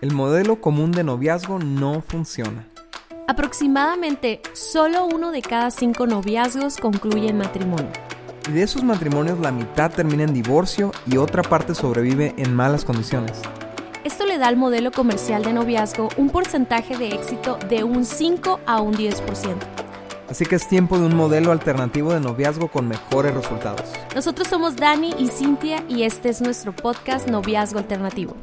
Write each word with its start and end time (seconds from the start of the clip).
El 0.00 0.12
modelo 0.12 0.60
común 0.60 0.92
de 0.92 1.04
noviazgo 1.04 1.58
no 1.58 2.02
funciona. 2.02 2.68
Aproximadamente 3.28 4.40
solo 4.52 5.06
uno 5.06 5.30
de 5.30 5.42
cada 5.42 5.70
cinco 5.70 6.06
noviazgos 6.06 6.76
concluye 6.76 7.28
en 7.28 7.38
matrimonio. 7.38 7.90
Y 8.48 8.52
de 8.52 8.62
esos 8.62 8.84
matrimonios 8.84 9.40
la 9.40 9.50
mitad 9.50 9.90
termina 9.90 10.22
en 10.24 10.34
divorcio 10.34 10.92
y 11.06 11.16
otra 11.16 11.42
parte 11.42 11.74
sobrevive 11.74 12.34
en 12.36 12.54
malas 12.54 12.84
condiciones. 12.84 13.40
Esto 14.04 14.26
le 14.26 14.38
da 14.38 14.46
al 14.46 14.56
modelo 14.56 14.92
comercial 14.92 15.42
de 15.42 15.52
noviazgo 15.52 16.10
un 16.16 16.30
porcentaje 16.30 16.96
de 16.96 17.08
éxito 17.08 17.58
de 17.68 17.82
un 17.82 18.04
5 18.04 18.60
a 18.64 18.80
un 18.80 18.94
10%. 18.94 19.75
Así 20.28 20.44
que 20.44 20.56
es 20.56 20.68
tiempo 20.68 20.98
de 20.98 21.06
un 21.06 21.16
modelo 21.16 21.52
alternativo 21.52 22.12
de 22.12 22.20
noviazgo 22.20 22.68
con 22.68 22.88
mejores 22.88 23.32
resultados. 23.34 23.82
Nosotros 24.14 24.48
somos 24.48 24.76
Dani 24.76 25.14
y 25.18 25.28
Cintia 25.28 25.84
y 25.88 26.02
este 26.02 26.28
es 26.28 26.40
nuestro 26.40 26.74
podcast 26.74 27.28
Noviazgo 27.28 27.78
Alternativo. 27.78 28.36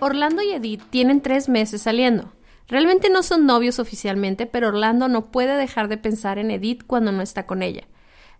Orlando 0.00 0.42
y 0.42 0.52
Edith 0.52 0.82
tienen 0.90 1.20
tres 1.20 1.48
meses 1.48 1.82
saliendo. 1.82 2.32
Realmente 2.68 3.08
no 3.08 3.22
son 3.22 3.46
novios 3.46 3.78
oficialmente, 3.78 4.46
pero 4.46 4.68
Orlando 4.68 5.08
no 5.08 5.30
puede 5.30 5.56
dejar 5.56 5.88
de 5.88 5.96
pensar 5.96 6.38
en 6.38 6.50
Edith 6.50 6.82
cuando 6.86 7.12
no 7.12 7.22
está 7.22 7.46
con 7.46 7.62
ella. 7.62 7.82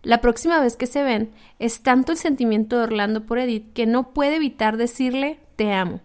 La 0.01 0.19
próxima 0.19 0.59
vez 0.59 0.75
que 0.75 0.87
se 0.87 1.03
ven, 1.03 1.31
es 1.59 1.81
tanto 1.81 2.11
el 2.11 2.17
sentimiento 2.17 2.77
de 2.77 2.83
Orlando 2.83 3.25
por 3.25 3.39
Edith 3.39 3.71
que 3.73 3.85
no 3.85 4.11
puede 4.11 4.35
evitar 4.35 4.75
decirle 4.75 5.39
te 5.55 5.71
amo. 5.71 6.01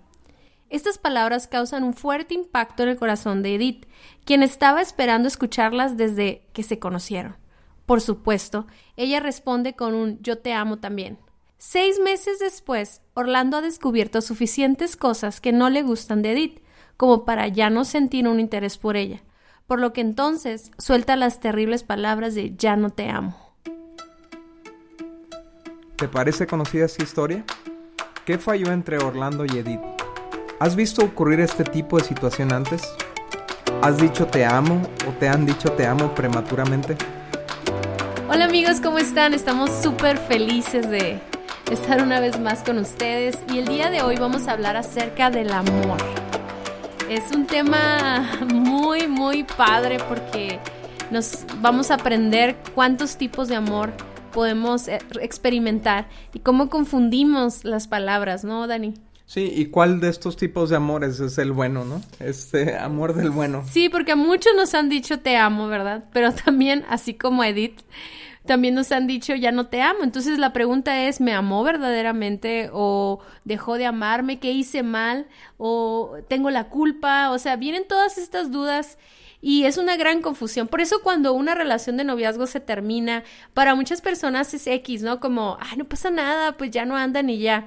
Estas 0.71 0.99
palabras 0.99 1.49
causan 1.49 1.83
un 1.83 1.95
fuerte 1.95 2.35
impacto 2.35 2.83
en 2.83 2.91
el 2.91 2.97
corazón 2.97 3.43
de 3.43 3.55
Edith, 3.55 3.87
quien 4.25 4.43
estaba 4.43 4.83
esperando 4.83 5.27
escucharlas 5.27 5.97
desde 5.97 6.43
que 6.53 6.63
se 6.63 6.79
conocieron. 6.79 7.37
Por 7.87 8.03
supuesto, 8.03 8.67
ella 8.97 9.19
responde 9.19 9.75
con 9.75 9.95
un 9.95 10.21
yo 10.21 10.39
te 10.39 10.53
amo 10.53 10.79
también. 10.79 11.19
Seis 11.57 11.99
meses 11.99 12.39
después, 12.39 13.01
Orlando 13.15 13.57
ha 13.57 13.61
descubierto 13.63 14.21
suficientes 14.21 14.97
cosas 14.97 15.41
que 15.41 15.53
no 15.53 15.71
le 15.71 15.83
gustan 15.83 16.21
de 16.21 16.33
Edith, 16.33 16.61
como 16.99 17.25
para 17.25 17.49
ya 17.49 17.71
no 17.71 17.85
sentir 17.85 18.29
un 18.29 18.39
interés 18.39 18.77
por 18.77 18.97
ella, 18.97 19.23
por 19.67 19.81
lo 19.81 19.95
que 19.95 20.03
entonces 20.03 20.71
suelta 20.77 21.17
las 21.17 21.41
terribles 21.41 21.83
palabras 21.83 22.35
de 22.35 22.55
ya 22.57 22.77
no 22.77 22.91
te 22.91 23.09
amo. 23.09 23.55
¿Te 25.97 26.09
parece 26.09 26.47
conocida 26.47 26.85
esta 26.85 27.03
historia? 27.03 27.45
¿Qué 28.27 28.39
falló 28.39 28.71
entre 28.71 28.99
Orlando 28.99 29.45
y 29.47 29.59
Edith? 29.59 29.98
¿Has 30.61 30.75
visto 30.75 31.05
ocurrir 31.05 31.39
este 31.39 31.63
tipo 31.63 31.99
de 31.99 32.05
situación 32.05 32.53
antes? 32.53 32.83
¿Has 33.81 33.97
dicho 33.97 34.27
te 34.27 34.45
amo 34.45 34.83
o 35.09 35.13
te 35.13 35.29
han 35.29 35.47
dicho 35.47 35.71
te 35.71 35.87
amo 35.87 36.13
prematuramente? 36.17 36.97
Hola 38.29 38.47
amigos, 38.47 38.81
¿cómo 38.81 38.99
están? 38.99 39.35
Estamos 39.35 39.71
súper 39.71 40.19
felices 40.19 40.91
de 40.91 41.21
estar 41.71 42.03
una 42.03 42.19
vez 42.19 42.41
más 42.41 42.65
con 42.65 42.79
ustedes 42.79 43.39
y 43.55 43.59
el 43.59 43.69
día 43.69 43.89
de 43.91 44.03
hoy 44.03 44.17
vamos 44.17 44.49
a 44.49 44.53
hablar 44.53 44.77
acerca 44.77 45.31
del 45.31 45.53
amor. 45.53 45.99
Es 47.09 47.31
un 47.31 47.47
tema 47.47 48.29
muy, 48.53 49.07
muy 49.07 49.45
padre 49.45 49.99
porque 50.09 50.59
nos 51.13 51.45
vamos 51.61 51.93
a 51.93 51.95
aprender 51.95 52.57
cuántos 52.75 53.17
tipos 53.17 53.47
de 53.47 53.55
amor 53.55 53.93
podemos 54.33 54.89
eh, 54.89 54.99
experimentar 55.21 56.09
y 56.35 56.41
cómo 56.41 56.69
confundimos 56.69 57.65
las 57.65 57.87
palabras, 57.87 58.43
¿no, 58.43 58.67
Dani? 58.67 58.95
Sí, 59.29 59.53
¿y 59.55 59.67
cuál 59.67 60.01
de 60.01 60.09
estos 60.09 60.39
tipos 60.39 60.71
de 60.71 60.77
amores 60.77 61.21
es 61.21 61.37
el 61.37 61.53
bueno, 61.53 61.85
no? 61.85 62.01
Este 62.19 62.79
amor 62.79 63.13
del 63.13 63.29
bueno. 63.29 63.63
Sí, 63.71 63.91
porque 63.91 64.15
muchos 64.15 64.55
nos 64.57 64.73
han 64.73 64.89
dicho 64.89 65.21
te 65.21 65.37
amo, 65.37 65.69
¿verdad? 65.69 66.05
Pero 66.15 66.33
también, 66.33 66.87
así 66.89 67.13
como 67.13 67.45
Edith, 67.45 67.79
también 68.47 68.75
nos 68.75 68.91
han 68.91 69.07
dicho 69.07 69.35
ya 69.35 69.53
no 69.53 69.67
te 69.67 69.83
amo. 69.83 69.99
Entonces 70.03 70.39
la 70.39 70.55
pregunta 70.55 71.05
es, 71.05 71.21
¿me 71.21 71.35
amó 71.35 71.63
verdaderamente 71.63 72.71
o 72.73 73.21
dejó 73.45 73.77
de 73.77 73.85
amarme? 73.85 74.41
¿Qué 74.41 74.53
hice 74.53 74.83
mal? 74.83 75.27
¿O 75.59 76.17
tengo 76.31 76.49
la 76.49 76.71
culpa? 76.71 77.31
O 77.31 77.39
sea, 77.39 77.57
vienen 77.57 77.87
todas 77.87 78.17
estas 78.17 78.51
dudas 78.51 78.97
y 79.43 79.65
es 79.65 79.77
una 79.77 79.99
gran 79.99 80.23
confusión. 80.23 80.69
Por 80.69 80.81
eso 80.81 81.03
cuando 81.03 81.35
una 81.35 81.55
relación 81.55 81.99
de 81.99 82.05
noviazgo 82.05 82.47
se 82.47 82.61
termina, 82.61 83.25
para 83.53 83.75
muchas 83.75 84.01
personas 84.01 84.55
es 84.55 84.67
X, 84.67 85.03
¿no? 85.03 85.21
Como, 85.21 85.59
ay, 85.61 85.77
no 85.77 85.85
pasa 85.85 86.11
nada, 86.11 86.57
pues 86.57 86.71
ya 86.71 86.87
no 86.87 86.97
andan 86.97 87.29
y 87.29 87.41
ya 87.41 87.67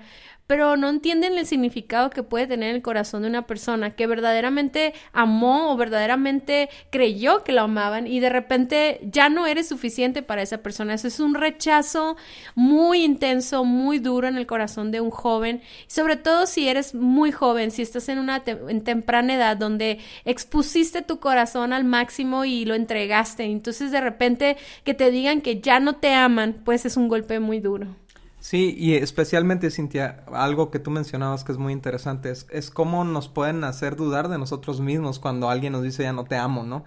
pero 0.52 0.76
no 0.76 0.90
entienden 0.90 1.38
el 1.38 1.46
significado 1.46 2.10
que 2.10 2.24
puede 2.24 2.46
tener 2.46 2.76
el 2.76 2.82
corazón 2.82 3.22
de 3.22 3.30
una 3.30 3.48
persona 3.48 3.96
que 3.96 4.06
verdaderamente 4.06 4.94
amó 5.14 5.72
o 5.72 5.78
verdaderamente 5.78 6.68
creyó 6.90 7.46
que 7.46 7.54
lo 7.54 7.62
amaban 7.62 8.06
y 8.06 8.20
de 8.20 8.28
repente 8.28 9.00
ya 9.02 9.30
no 9.30 9.48
eres 9.48 9.70
suficiente 9.70 10.24
para 10.24 10.42
esa 10.42 10.58
persona. 10.58 10.94
Eso 10.94 11.08
es 11.08 11.22
un 11.22 11.36
rechazo 11.36 12.18
muy 12.54 13.06
intenso, 13.06 13.64
muy 13.64 14.00
duro 14.00 14.28
en 14.28 14.36
el 14.36 14.46
corazón 14.46 14.92
de 14.92 15.00
un 15.00 15.10
joven, 15.10 15.62
sobre 15.88 16.18
todo 16.18 16.46
si 16.46 16.68
eres 16.68 16.94
muy 16.96 17.32
joven, 17.32 17.72
si 17.72 17.82
estás 17.82 18.10
en 18.10 18.20
una 18.20 18.44
en 18.46 18.84
temprana 18.84 19.36
edad 19.36 19.56
donde 19.56 20.00
expusiste 20.26 21.02
tu 21.02 21.22
corazón 21.22 21.72
al 21.72 21.86
máximo 21.86 22.44
y 22.44 22.66
lo 22.66 22.76
entregaste. 22.76 23.46
Entonces 23.46 23.90
de 23.94 24.02
repente 24.02 24.58
que 24.84 24.94
te 24.94 25.12
digan 25.12 25.40
que 25.40 25.62
ya 25.62 25.80
no 25.80 25.96
te 25.96 26.14
aman, 26.14 26.62
pues 26.66 26.86
es 26.86 26.98
un 26.98 27.08
golpe 27.08 27.40
muy 27.40 27.62
duro. 27.62 28.01
Sí, 28.41 28.74
y 28.75 28.96
especialmente, 28.96 29.69
Cintia, 29.69 30.24
algo 30.34 30.72
que 30.72 30.79
tú 30.79 30.90
mencionabas 30.90 31.44
que 31.44 31.52
es 31.52 31.59
muy 31.59 31.74
interesante, 31.74 32.31
es, 32.31 32.47
es 32.50 32.72
cómo 32.72 33.03
nos 33.06 33.29
pueden 33.29 33.63
hacer 33.63 33.96
dudar 33.96 34.29
de 34.29 34.40
nosotros 34.40 34.81
mismos 34.81 35.19
cuando 35.19 35.47
alguien 35.50 35.74
nos 35.74 35.84
dice 35.84 36.02
ya 36.03 36.12
no 36.12 36.25
te 36.25 36.38
amo, 36.38 36.63
¿no? 36.63 36.84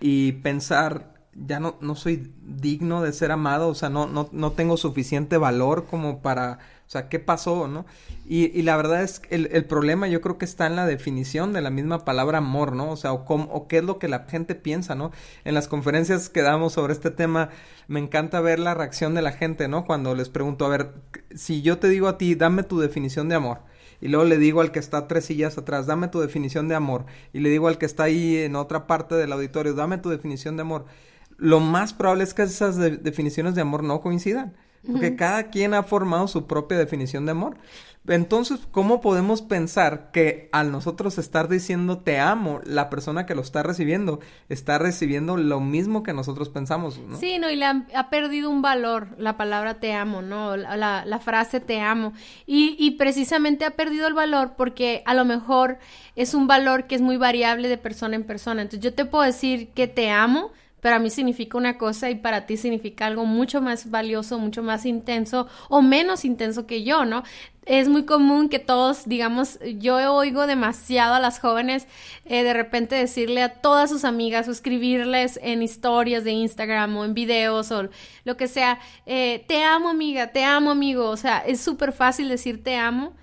Y 0.00 0.32
pensar, 0.32 1.12
ya 1.34 1.60
no, 1.60 1.76
no 1.82 1.94
soy 1.94 2.32
digno 2.40 3.02
de 3.02 3.12
ser 3.12 3.32
amado, 3.32 3.68
o 3.68 3.74
sea, 3.74 3.90
no, 3.90 4.06
no, 4.06 4.30
no 4.32 4.52
tengo 4.52 4.78
suficiente 4.78 5.36
valor 5.36 5.86
como 5.86 6.22
para 6.22 6.58
o 6.86 6.90
sea, 6.90 7.08
¿qué 7.08 7.18
pasó, 7.18 7.66
no? 7.66 7.86
Y, 8.26 8.46
y 8.58 8.62
la 8.62 8.76
verdad 8.76 9.02
es 9.02 9.20
que 9.20 9.34
el, 9.34 9.48
el, 9.52 9.64
problema 9.64 10.06
yo 10.06 10.20
creo 10.20 10.36
que 10.38 10.44
está 10.44 10.66
en 10.66 10.76
la 10.76 10.86
definición 10.86 11.52
de 11.52 11.62
la 11.62 11.70
misma 11.70 12.04
palabra 12.04 12.38
amor, 12.38 12.72
¿no? 12.72 12.90
O 12.90 12.96
sea, 12.96 13.12
o, 13.12 13.24
cómo, 13.24 13.44
o 13.52 13.68
qué 13.68 13.78
es 13.78 13.84
lo 13.84 13.98
que 13.98 14.08
la 14.08 14.26
gente 14.28 14.54
piensa, 14.54 14.94
¿no? 14.94 15.10
En 15.44 15.54
las 15.54 15.66
conferencias 15.66 16.28
que 16.28 16.42
damos 16.42 16.74
sobre 16.74 16.92
este 16.92 17.10
tema, 17.10 17.50
me 17.88 18.00
encanta 18.00 18.40
ver 18.40 18.58
la 18.58 18.74
reacción 18.74 19.14
de 19.14 19.22
la 19.22 19.32
gente, 19.32 19.66
¿no? 19.66 19.86
Cuando 19.86 20.14
les 20.14 20.28
pregunto, 20.28 20.66
a 20.66 20.68
ver, 20.68 20.92
si 21.34 21.62
yo 21.62 21.78
te 21.78 21.88
digo 21.88 22.06
a 22.08 22.18
ti, 22.18 22.34
dame 22.34 22.62
tu 22.62 22.78
definición 22.80 23.28
de 23.28 23.36
amor. 23.36 23.60
Y 24.00 24.08
luego 24.08 24.26
le 24.26 24.36
digo 24.36 24.60
al 24.60 24.70
que 24.70 24.78
está 24.78 25.08
tres 25.08 25.24
sillas 25.24 25.56
atrás, 25.56 25.86
dame 25.86 26.08
tu 26.08 26.20
definición 26.20 26.68
de 26.68 26.74
amor. 26.74 27.06
Y 27.32 27.40
le 27.40 27.48
digo 27.48 27.68
al 27.68 27.78
que 27.78 27.86
está 27.86 28.04
ahí 28.04 28.36
en 28.36 28.56
otra 28.56 28.86
parte 28.86 29.14
del 29.14 29.32
auditorio, 29.32 29.72
dame 29.72 29.98
tu 29.98 30.10
definición 30.10 30.56
de 30.56 30.62
amor. 30.62 30.84
Lo 31.38 31.60
más 31.60 31.94
probable 31.94 32.24
es 32.24 32.34
que 32.34 32.42
esas 32.42 32.76
de 32.76 32.98
definiciones 32.98 33.54
de 33.54 33.62
amor 33.62 33.82
no 33.82 34.00
coincidan. 34.00 34.54
Porque 34.90 35.16
cada 35.16 35.44
quien 35.44 35.74
ha 35.74 35.82
formado 35.82 36.28
su 36.28 36.46
propia 36.46 36.78
definición 36.78 37.24
de 37.24 37.32
amor. 37.32 37.56
Entonces, 38.06 38.60
¿cómo 38.70 39.00
podemos 39.00 39.40
pensar 39.40 40.10
que 40.12 40.50
al 40.52 40.70
nosotros 40.70 41.16
estar 41.16 41.48
diciendo 41.48 42.00
te 42.00 42.18
amo, 42.18 42.60
la 42.64 42.90
persona 42.90 43.24
que 43.24 43.34
lo 43.34 43.40
está 43.40 43.62
recibiendo 43.62 44.20
está 44.50 44.76
recibiendo 44.76 45.38
lo 45.38 45.60
mismo 45.60 46.02
que 46.02 46.12
nosotros 46.12 46.50
pensamos? 46.50 46.98
¿no? 46.98 47.16
Sí, 47.16 47.38
no, 47.38 47.50
y 47.50 47.56
le 47.56 47.64
ha, 47.64 47.86
ha, 47.94 48.10
perdido 48.10 48.50
un 48.50 48.60
valor 48.60 49.08
la 49.16 49.38
palabra 49.38 49.80
te 49.80 49.94
amo, 49.94 50.20
¿no? 50.20 50.54
La, 50.54 51.06
la 51.06 51.18
frase 51.18 51.60
te 51.60 51.80
amo. 51.80 52.12
Y, 52.46 52.76
y 52.78 52.92
precisamente 52.92 53.64
ha 53.64 53.70
perdido 53.70 54.06
el 54.06 54.14
valor 54.14 54.52
porque 54.54 55.02
a 55.06 55.14
lo 55.14 55.24
mejor 55.24 55.78
es 56.14 56.34
un 56.34 56.46
valor 56.46 56.86
que 56.86 56.96
es 56.96 57.00
muy 57.00 57.16
variable 57.16 57.68
de 57.68 57.78
persona 57.78 58.16
en 58.16 58.24
persona. 58.24 58.60
Entonces, 58.60 58.84
yo 58.84 58.92
te 58.92 59.06
puedo 59.06 59.24
decir 59.24 59.70
que 59.70 59.86
te 59.88 60.10
amo 60.10 60.52
para 60.84 60.98
mí 60.98 61.08
significa 61.08 61.56
una 61.56 61.78
cosa 61.78 62.10
y 62.10 62.14
para 62.14 62.44
ti 62.44 62.58
significa 62.58 63.06
algo 63.06 63.24
mucho 63.24 63.62
más 63.62 63.90
valioso, 63.90 64.38
mucho 64.38 64.62
más 64.62 64.84
intenso 64.84 65.48
o 65.70 65.80
menos 65.80 66.26
intenso 66.26 66.66
que 66.66 66.84
yo, 66.84 67.06
¿no? 67.06 67.22
Es 67.64 67.88
muy 67.88 68.04
común 68.04 68.50
que 68.50 68.58
todos, 68.58 69.08
digamos, 69.08 69.58
yo 69.78 69.96
oigo 70.12 70.46
demasiado 70.46 71.14
a 71.14 71.20
las 71.20 71.40
jóvenes 71.40 71.88
eh, 72.26 72.42
de 72.42 72.52
repente 72.52 72.96
decirle 72.96 73.40
a 73.40 73.62
todas 73.62 73.88
sus 73.88 74.04
amigas 74.04 74.46
o 74.46 74.50
escribirles 74.50 75.40
en 75.42 75.62
historias 75.62 76.22
de 76.22 76.32
Instagram 76.32 76.94
o 76.98 77.06
en 77.06 77.14
videos 77.14 77.72
o 77.72 77.88
lo 78.24 78.36
que 78.36 78.46
sea, 78.46 78.78
eh, 79.06 79.42
te 79.48 79.64
amo 79.64 79.88
amiga, 79.88 80.32
te 80.32 80.44
amo 80.44 80.70
amigo, 80.70 81.08
o 81.08 81.16
sea, 81.16 81.38
es 81.38 81.62
súper 81.62 81.92
fácil 81.92 82.28
decir 82.28 82.62
te 82.62 82.76
amo, 82.76 83.14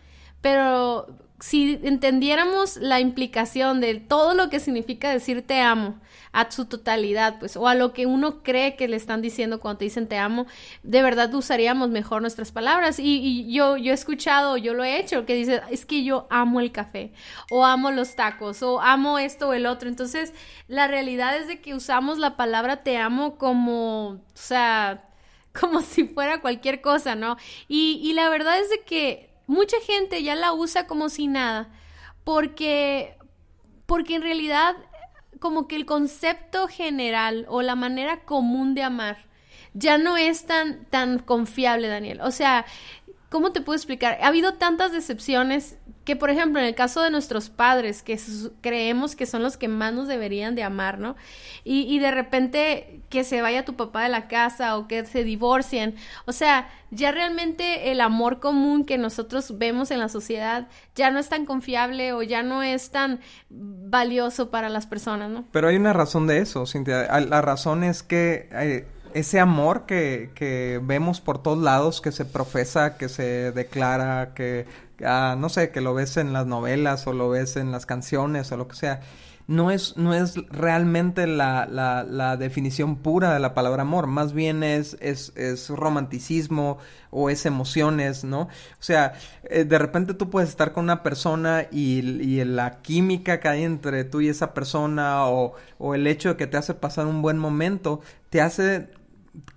pero 0.41 1.15
si 1.41 1.79
entendiéramos 1.83 2.77
la 2.77 2.99
implicación 2.99 3.81
de 3.81 3.95
todo 3.95 4.35
lo 4.35 4.49
que 4.49 4.59
significa 4.59 5.09
decir 5.09 5.45
te 5.45 5.59
amo 5.59 5.99
a 6.33 6.49
su 6.51 6.65
totalidad, 6.65 7.39
pues, 7.39 7.57
o 7.57 7.67
a 7.67 7.73
lo 7.73 7.93
que 7.93 8.05
uno 8.05 8.43
cree 8.43 8.75
que 8.75 8.87
le 8.87 8.95
están 8.95 9.23
diciendo 9.23 9.59
cuando 9.59 9.79
te 9.79 9.85
dicen 9.85 10.07
te 10.07 10.17
amo, 10.17 10.45
de 10.83 11.01
verdad 11.01 11.33
usaríamos 11.33 11.89
mejor 11.89 12.21
nuestras 12.21 12.51
palabras. 12.51 12.99
Y, 12.99 13.51
yo, 13.51 13.75
yo 13.75 13.91
he 13.91 13.95
escuchado, 13.95 14.55
yo 14.55 14.75
lo 14.75 14.83
he 14.83 14.99
hecho, 14.99 15.25
que 15.25 15.33
dice, 15.33 15.61
es 15.71 15.85
que 15.85 16.03
yo 16.03 16.27
amo 16.29 16.59
el 16.59 16.71
café, 16.71 17.11
o 17.49 17.65
amo 17.65 17.89
los 17.89 18.15
tacos, 18.15 18.61
o 18.61 18.79
amo 18.79 19.17
esto 19.17 19.49
o 19.49 19.53
el 19.53 19.65
otro. 19.65 19.89
Entonces, 19.89 20.33
la 20.67 20.87
realidad 20.87 21.35
es 21.37 21.47
de 21.47 21.59
que 21.59 21.73
usamos 21.73 22.19
la 22.19 22.37
palabra 22.37 22.83
te 22.83 22.97
amo 22.97 23.37
como, 23.37 24.09
o 24.09 24.21
sea, 24.35 25.09
como 25.59 25.81
si 25.81 26.03
fuera 26.05 26.39
cualquier 26.39 26.81
cosa, 26.81 27.15
¿no? 27.15 27.35
Y, 27.67 27.99
y 28.03 28.13
la 28.13 28.29
verdad 28.29 28.59
es 28.59 28.69
de 28.69 28.81
que 28.81 29.30
mucha 29.51 29.75
gente 29.81 30.23
ya 30.23 30.33
la 30.35 30.53
usa 30.53 30.87
como 30.87 31.09
si 31.09 31.27
nada, 31.27 31.69
porque, 32.23 33.17
porque 33.85 34.15
en 34.15 34.21
realidad 34.21 34.77
como 35.39 35.67
que 35.67 35.75
el 35.75 35.85
concepto 35.85 36.69
general 36.69 37.45
o 37.49 37.61
la 37.61 37.75
manera 37.75 38.21
común 38.21 38.75
de 38.75 38.83
amar 38.83 39.25
ya 39.73 39.97
no 39.97 40.15
es 40.15 40.45
tan, 40.45 40.85
tan 40.85 41.19
confiable, 41.19 41.89
Daniel. 41.89 42.21
O 42.21 42.31
sea, 42.31 42.65
¿cómo 43.29 43.51
te 43.51 43.59
puedo 43.59 43.75
explicar? 43.75 44.17
Ha 44.21 44.27
habido 44.27 44.53
tantas 44.53 44.93
decepciones 44.93 45.77
que, 46.03 46.15
por 46.15 46.29
ejemplo, 46.29 46.59
en 46.59 46.65
el 46.65 46.75
caso 46.75 47.01
de 47.01 47.11
nuestros 47.11 47.49
padres, 47.49 48.01
que 48.01 48.19
creemos 48.61 49.15
que 49.15 49.25
son 49.25 49.43
los 49.43 49.57
que 49.57 49.67
más 49.67 49.93
nos 49.93 50.07
deberían 50.07 50.55
de 50.55 50.63
amar, 50.63 50.97
¿no? 50.97 51.15
Y, 51.63 51.81
y, 51.81 51.99
de 51.99 52.09
repente 52.09 53.01
que 53.09 53.23
se 53.23 53.41
vaya 53.41 53.65
tu 53.65 53.75
papá 53.75 54.03
de 54.03 54.09
la 54.09 54.27
casa 54.27 54.77
o 54.77 54.87
que 54.87 55.05
se 55.05 55.23
divorcien. 55.23 55.95
O 56.25 56.31
sea, 56.31 56.69
ya 56.89 57.11
realmente 57.11 57.91
el 57.91 58.01
amor 58.01 58.39
común 58.39 58.85
que 58.85 58.97
nosotros 58.97 59.57
vemos 59.59 59.91
en 59.91 59.99
la 59.99 60.09
sociedad 60.09 60.67
ya 60.95 61.11
no 61.11 61.19
es 61.19 61.29
tan 61.29 61.45
confiable 61.45 62.13
o 62.13 62.23
ya 62.23 62.41
no 62.41 62.63
es 62.63 62.89
tan 62.89 63.19
valioso 63.49 64.49
para 64.49 64.69
las 64.69 64.87
personas, 64.87 65.29
¿no? 65.29 65.45
Pero 65.51 65.67
hay 65.67 65.75
una 65.75 65.93
razón 65.93 66.25
de 66.25 66.39
eso, 66.39 66.65
Cintia. 66.65 67.19
La 67.19 67.41
razón 67.41 67.83
es 67.83 68.01
que... 68.01 68.49
Eh, 68.53 68.87
ese 69.13 69.39
amor 69.39 69.85
que, 69.85 70.31
que 70.35 70.79
vemos 70.83 71.21
por 71.21 71.41
todos 71.41 71.59
lados, 71.59 72.01
que 72.01 72.11
se 72.11 72.25
profesa, 72.25 72.97
que 72.97 73.09
se 73.09 73.51
declara, 73.51 74.33
que, 74.33 74.65
ah, 75.05 75.35
no 75.37 75.49
sé, 75.49 75.71
que 75.71 75.81
lo 75.81 75.93
ves 75.93 76.17
en 76.17 76.33
las 76.33 76.45
novelas 76.45 77.07
o 77.07 77.13
lo 77.13 77.29
ves 77.29 77.55
en 77.57 77.71
las 77.71 77.85
canciones 77.85 78.51
o 78.51 78.57
lo 78.57 78.67
que 78.67 78.75
sea, 78.75 79.01
no 79.51 79.69
es, 79.69 79.97
no 79.97 80.13
es 80.13 80.35
realmente 80.49 81.27
la, 81.27 81.67
la, 81.69 82.37
definición 82.37 82.95
pura 82.95 83.33
de 83.33 83.39
la 83.39 83.53
palabra 83.53 83.81
amor, 83.81 84.07
más 84.07 84.31
bien 84.31 84.63
es, 84.63 84.95
es, 85.01 85.33
es 85.35 85.69
romanticismo 85.69 86.77
o 87.09 87.29
es 87.29 87.45
emociones, 87.45 88.23
¿no? 88.23 88.43
O 88.43 88.49
sea, 88.79 89.13
eh, 89.43 89.65
de 89.65 89.77
repente 89.77 90.13
tú 90.13 90.29
puedes 90.29 90.49
estar 90.49 90.71
con 90.71 90.85
una 90.85 91.03
persona 91.03 91.67
y, 91.69 91.99
y, 91.99 92.43
la 92.45 92.81
química 92.81 93.41
que 93.41 93.49
hay 93.49 93.63
entre 93.63 94.05
tú 94.05 94.21
y 94.21 94.29
esa 94.29 94.53
persona 94.53 95.25
o, 95.25 95.53
o 95.77 95.95
el 95.95 96.07
hecho 96.07 96.29
de 96.29 96.37
que 96.37 96.47
te 96.47 96.55
hace 96.55 96.73
pasar 96.73 97.05
un 97.07 97.21
buen 97.21 97.37
momento, 97.37 97.99
te 98.29 98.39
hace 98.39 98.87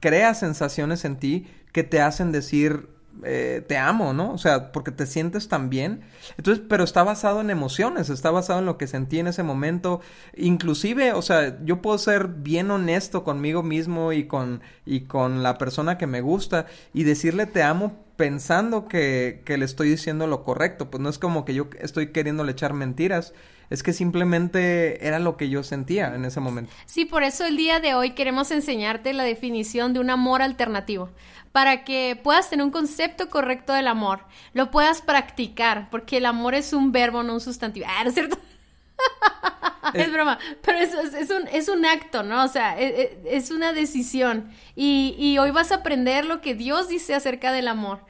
crea 0.00 0.34
sensaciones 0.34 1.04
en 1.04 1.16
ti 1.16 1.46
que 1.72 1.82
te 1.82 2.00
hacen 2.00 2.32
decir 2.32 2.88
eh, 3.22 3.64
te 3.66 3.78
amo, 3.78 4.12
¿no? 4.12 4.32
O 4.32 4.38
sea, 4.38 4.72
porque 4.72 4.90
te 4.90 5.06
sientes 5.06 5.48
tan 5.48 5.70
bien. 5.70 6.02
Entonces, 6.36 6.64
pero 6.68 6.82
está 6.84 7.04
basado 7.04 7.40
en 7.40 7.50
emociones, 7.50 8.10
está 8.10 8.30
basado 8.30 8.58
en 8.58 8.66
lo 8.66 8.76
que 8.76 8.86
sentí 8.86 9.18
en 9.18 9.28
ese 9.28 9.42
momento. 9.42 10.00
Inclusive, 10.36 11.12
o 11.12 11.22
sea, 11.22 11.58
yo 11.64 11.80
puedo 11.80 11.96
ser 11.98 12.28
bien 12.28 12.70
honesto 12.70 13.22
conmigo 13.22 13.62
mismo 13.62 14.12
y 14.12 14.24
con, 14.26 14.62
y 14.84 15.02
con 15.02 15.42
la 15.42 15.58
persona 15.58 15.96
que 15.96 16.06
me 16.06 16.20
gusta 16.20 16.66
y 16.92 17.04
decirle 17.04 17.46
te 17.46 17.62
amo 17.62 18.03
pensando 18.16 18.88
que, 18.88 19.42
que 19.44 19.58
le 19.58 19.64
estoy 19.64 19.88
diciendo 19.88 20.26
lo 20.26 20.42
correcto. 20.42 20.90
Pues 20.90 21.02
no 21.02 21.08
es 21.08 21.18
como 21.18 21.44
que 21.44 21.54
yo 21.54 21.68
estoy 21.80 22.12
queriéndole 22.12 22.52
echar 22.52 22.72
mentiras, 22.72 23.32
es 23.70 23.82
que 23.82 23.92
simplemente 23.92 25.06
era 25.06 25.18
lo 25.18 25.36
que 25.36 25.48
yo 25.48 25.62
sentía 25.62 26.14
en 26.14 26.24
ese 26.24 26.40
momento. 26.40 26.72
Sí, 26.86 27.04
por 27.04 27.22
eso 27.22 27.44
el 27.44 27.56
día 27.56 27.80
de 27.80 27.94
hoy 27.94 28.10
queremos 28.10 28.50
enseñarte 28.50 29.12
la 29.12 29.24
definición 29.24 29.92
de 29.92 30.00
un 30.00 30.10
amor 30.10 30.42
alternativo, 30.42 31.10
para 31.52 31.84
que 31.84 32.18
puedas 32.22 32.50
tener 32.50 32.64
un 32.64 32.72
concepto 32.72 33.28
correcto 33.30 33.72
del 33.72 33.86
amor, 33.86 34.20
lo 34.52 34.70
puedas 34.70 35.02
practicar, 35.02 35.88
porque 35.90 36.16
el 36.16 36.26
amor 36.26 36.54
es 36.54 36.72
un 36.72 36.92
verbo, 36.92 37.22
no 37.22 37.34
un 37.34 37.40
sustantivo. 37.40 37.86
Ah, 37.88 38.02
¿no 38.02 38.08
es 38.08 38.14
cierto? 38.14 38.38
es 39.94 40.12
broma, 40.12 40.38
pero 40.62 40.78
es, 40.78 40.94
es, 40.94 41.30
un, 41.30 41.46
es 41.48 41.68
un 41.68 41.84
acto, 41.84 42.22
¿no? 42.22 42.44
O 42.44 42.48
sea, 42.48 42.78
es, 42.78 42.92
e, 42.92 43.18
es 43.26 43.50
una 43.50 43.72
decisión. 43.72 44.50
Y, 44.76 45.14
y 45.18 45.38
hoy 45.38 45.50
vas 45.50 45.72
a 45.72 45.76
aprender 45.76 46.24
lo 46.24 46.40
que 46.40 46.54
Dios 46.54 46.88
dice 46.88 47.14
acerca 47.14 47.52
del 47.52 47.68
amor 47.68 48.00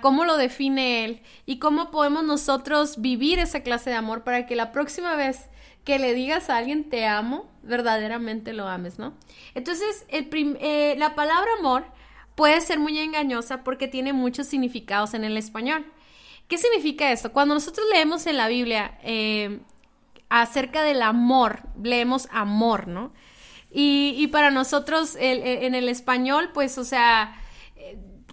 cómo 0.00 0.24
lo 0.24 0.36
define 0.36 1.04
él 1.04 1.20
y 1.46 1.58
cómo 1.58 1.90
podemos 1.90 2.24
nosotros 2.24 3.00
vivir 3.00 3.38
esa 3.38 3.60
clase 3.60 3.90
de 3.90 3.96
amor 3.96 4.24
para 4.24 4.46
que 4.46 4.56
la 4.56 4.72
próxima 4.72 5.14
vez 5.14 5.48
que 5.84 5.98
le 5.98 6.14
digas 6.14 6.50
a 6.50 6.56
alguien 6.56 6.88
te 6.88 7.06
amo, 7.06 7.50
verdaderamente 7.62 8.52
lo 8.52 8.66
ames, 8.66 8.98
¿no? 8.98 9.14
Entonces, 9.54 10.04
el 10.08 10.28
eh, 10.60 10.94
la 10.98 11.14
palabra 11.14 11.50
amor 11.58 11.84
puede 12.34 12.60
ser 12.60 12.78
muy 12.78 12.98
engañosa 12.98 13.64
porque 13.64 13.88
tiene 13.88 14.12
muchos 14.12 14.46
significados 14.46 15.14
en 15.14 15.24
el 15.24 15.36
español. 15.36 15.84
¿Qué 16.46 16.56
significa 16.56 17.10
esto? 17.12 17.32
Cuando 17.32 17.54
nosotros 17.54 17.86
leemos 17.92 18.26
en 18.26 18.36
la 18.36 18.48
Biblia 18.48 18.98
eh, 19.02 19.60
acerca 20.28 20.82
del 20.82 21.02
amor, 21.02 21.62
leemos 21.82 22.28
amor, 22.30 22.88
¿no? 22.88 23.12
Y, 23.70 24.14
y 24.16 24.28
para 24.28 24.50
nosotros 24.50 25.16
en 25.18 25.74
el 25.74 25.88
español, 25.88 26.50
pues, 26.54 26.78
o 26.78 26.84
sea, 26.84 27.34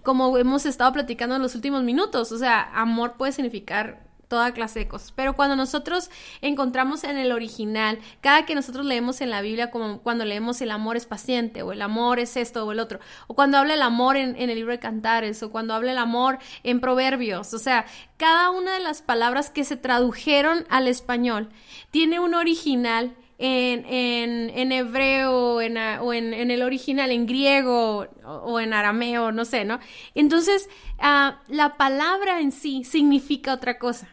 como 0.02 0.38
hemos 0.38 0.66
estado 0.66 0.92
platicando 0.92 1.34
en 1.36 1.42
los 1.42 1.54
últimos 1.56 1.82
minutos, 1.82 2.30
o 2.32 2.38
sea, 2.38 2.70
amor 2.74 3.14
puede 3.18 3.32
significar 3.32 4.05
toda 4.28 4.52
clase 4.52 4.80
de 4.80 4.88
cosas. 4.88 5.12
Pero 5.12 5.34
cuando 5.34 5.56
nosotros 5.56 6.10
encontramos 6.40 7.04
en 7.04 7.16
el 7.16 7.32
original, 7.32 7.98
cada 8.20 8.44
que 8.46 8.54
nosotros 8.54 8.84
leemos 8.86 9.20
en 9.20 9.30
la 9.30 9.40
Biblia, 9.40 9.70
como 9.70 10.00
cuando 10.00 10.24
leemos 10.24 10.60
el 10.60 10.70
amor 10.70 10.96
es 10.96 11.06
paciente, 11.06 11.62
o 11.62 11.72
el 11.72 11.82
amor 11.82 12.18
es 12.18 12.36
esto 12.36 12.64
o 12.64 12.72
el 12.72 12.80
otro, 12.80 13.00
o 13.26 13.34
cuando 13.34 13.58
habla 13.58 13.74
el 13.74 13.82
amor 13.82 14.16
en, 14.16 14.36
el 14.36 14.54
libro 14.54 14.72
de 14.72 14.78
Cantares, 14.78 15.42
o 15.42 15.50
cuando 15.50 15.74
habla 15.74 15.92
el 15.92 15.98
amor 15.98 16.38
en 16.62 16.80
Proverbios, 16.80 17.54
o 17.54 17.58
sea, 17.58 17.86
cada 18.16 18.50
una 18.50 18.74
de 18.74 18.80
las 18.80 19.02
palabras 19.02 19.50
que 19.50 19.64
se 19.64 19.76
tradujeron 19.76 20.64
al 20.70 20.88
español 20.88 21.50
tiene 21.90 22.18
un 22.20 22.34
original 22.34 23.14
en, 23.38 23.84
en, 23.86 24.50
en 24.50 24.72
hebreo 24.72 25.60
en, 25.60 25.76
o 25.76 26.12
en, 26.12 26.32
en, 26.32 26.50
el 26.50 26.62
original, 26.62 27.10
en 27.10 27.26
griego 27.26 28.06
o, 28.24 28.60
en 28.60 28.72
arameo, 28.72 29.32
no 29.32 29.44
sé, 29.44 29.64
¿no? 29.64 29.78
Entonces, 30.14 30.68
ah, 30.98 31.42
la 31.48 31.76
palabra 31.76 32.40
en 32.40 32.52
sí 32.52 32.84
significa 32.84 33.52
otra 33.52 33.78
cosa. 33.78 34.08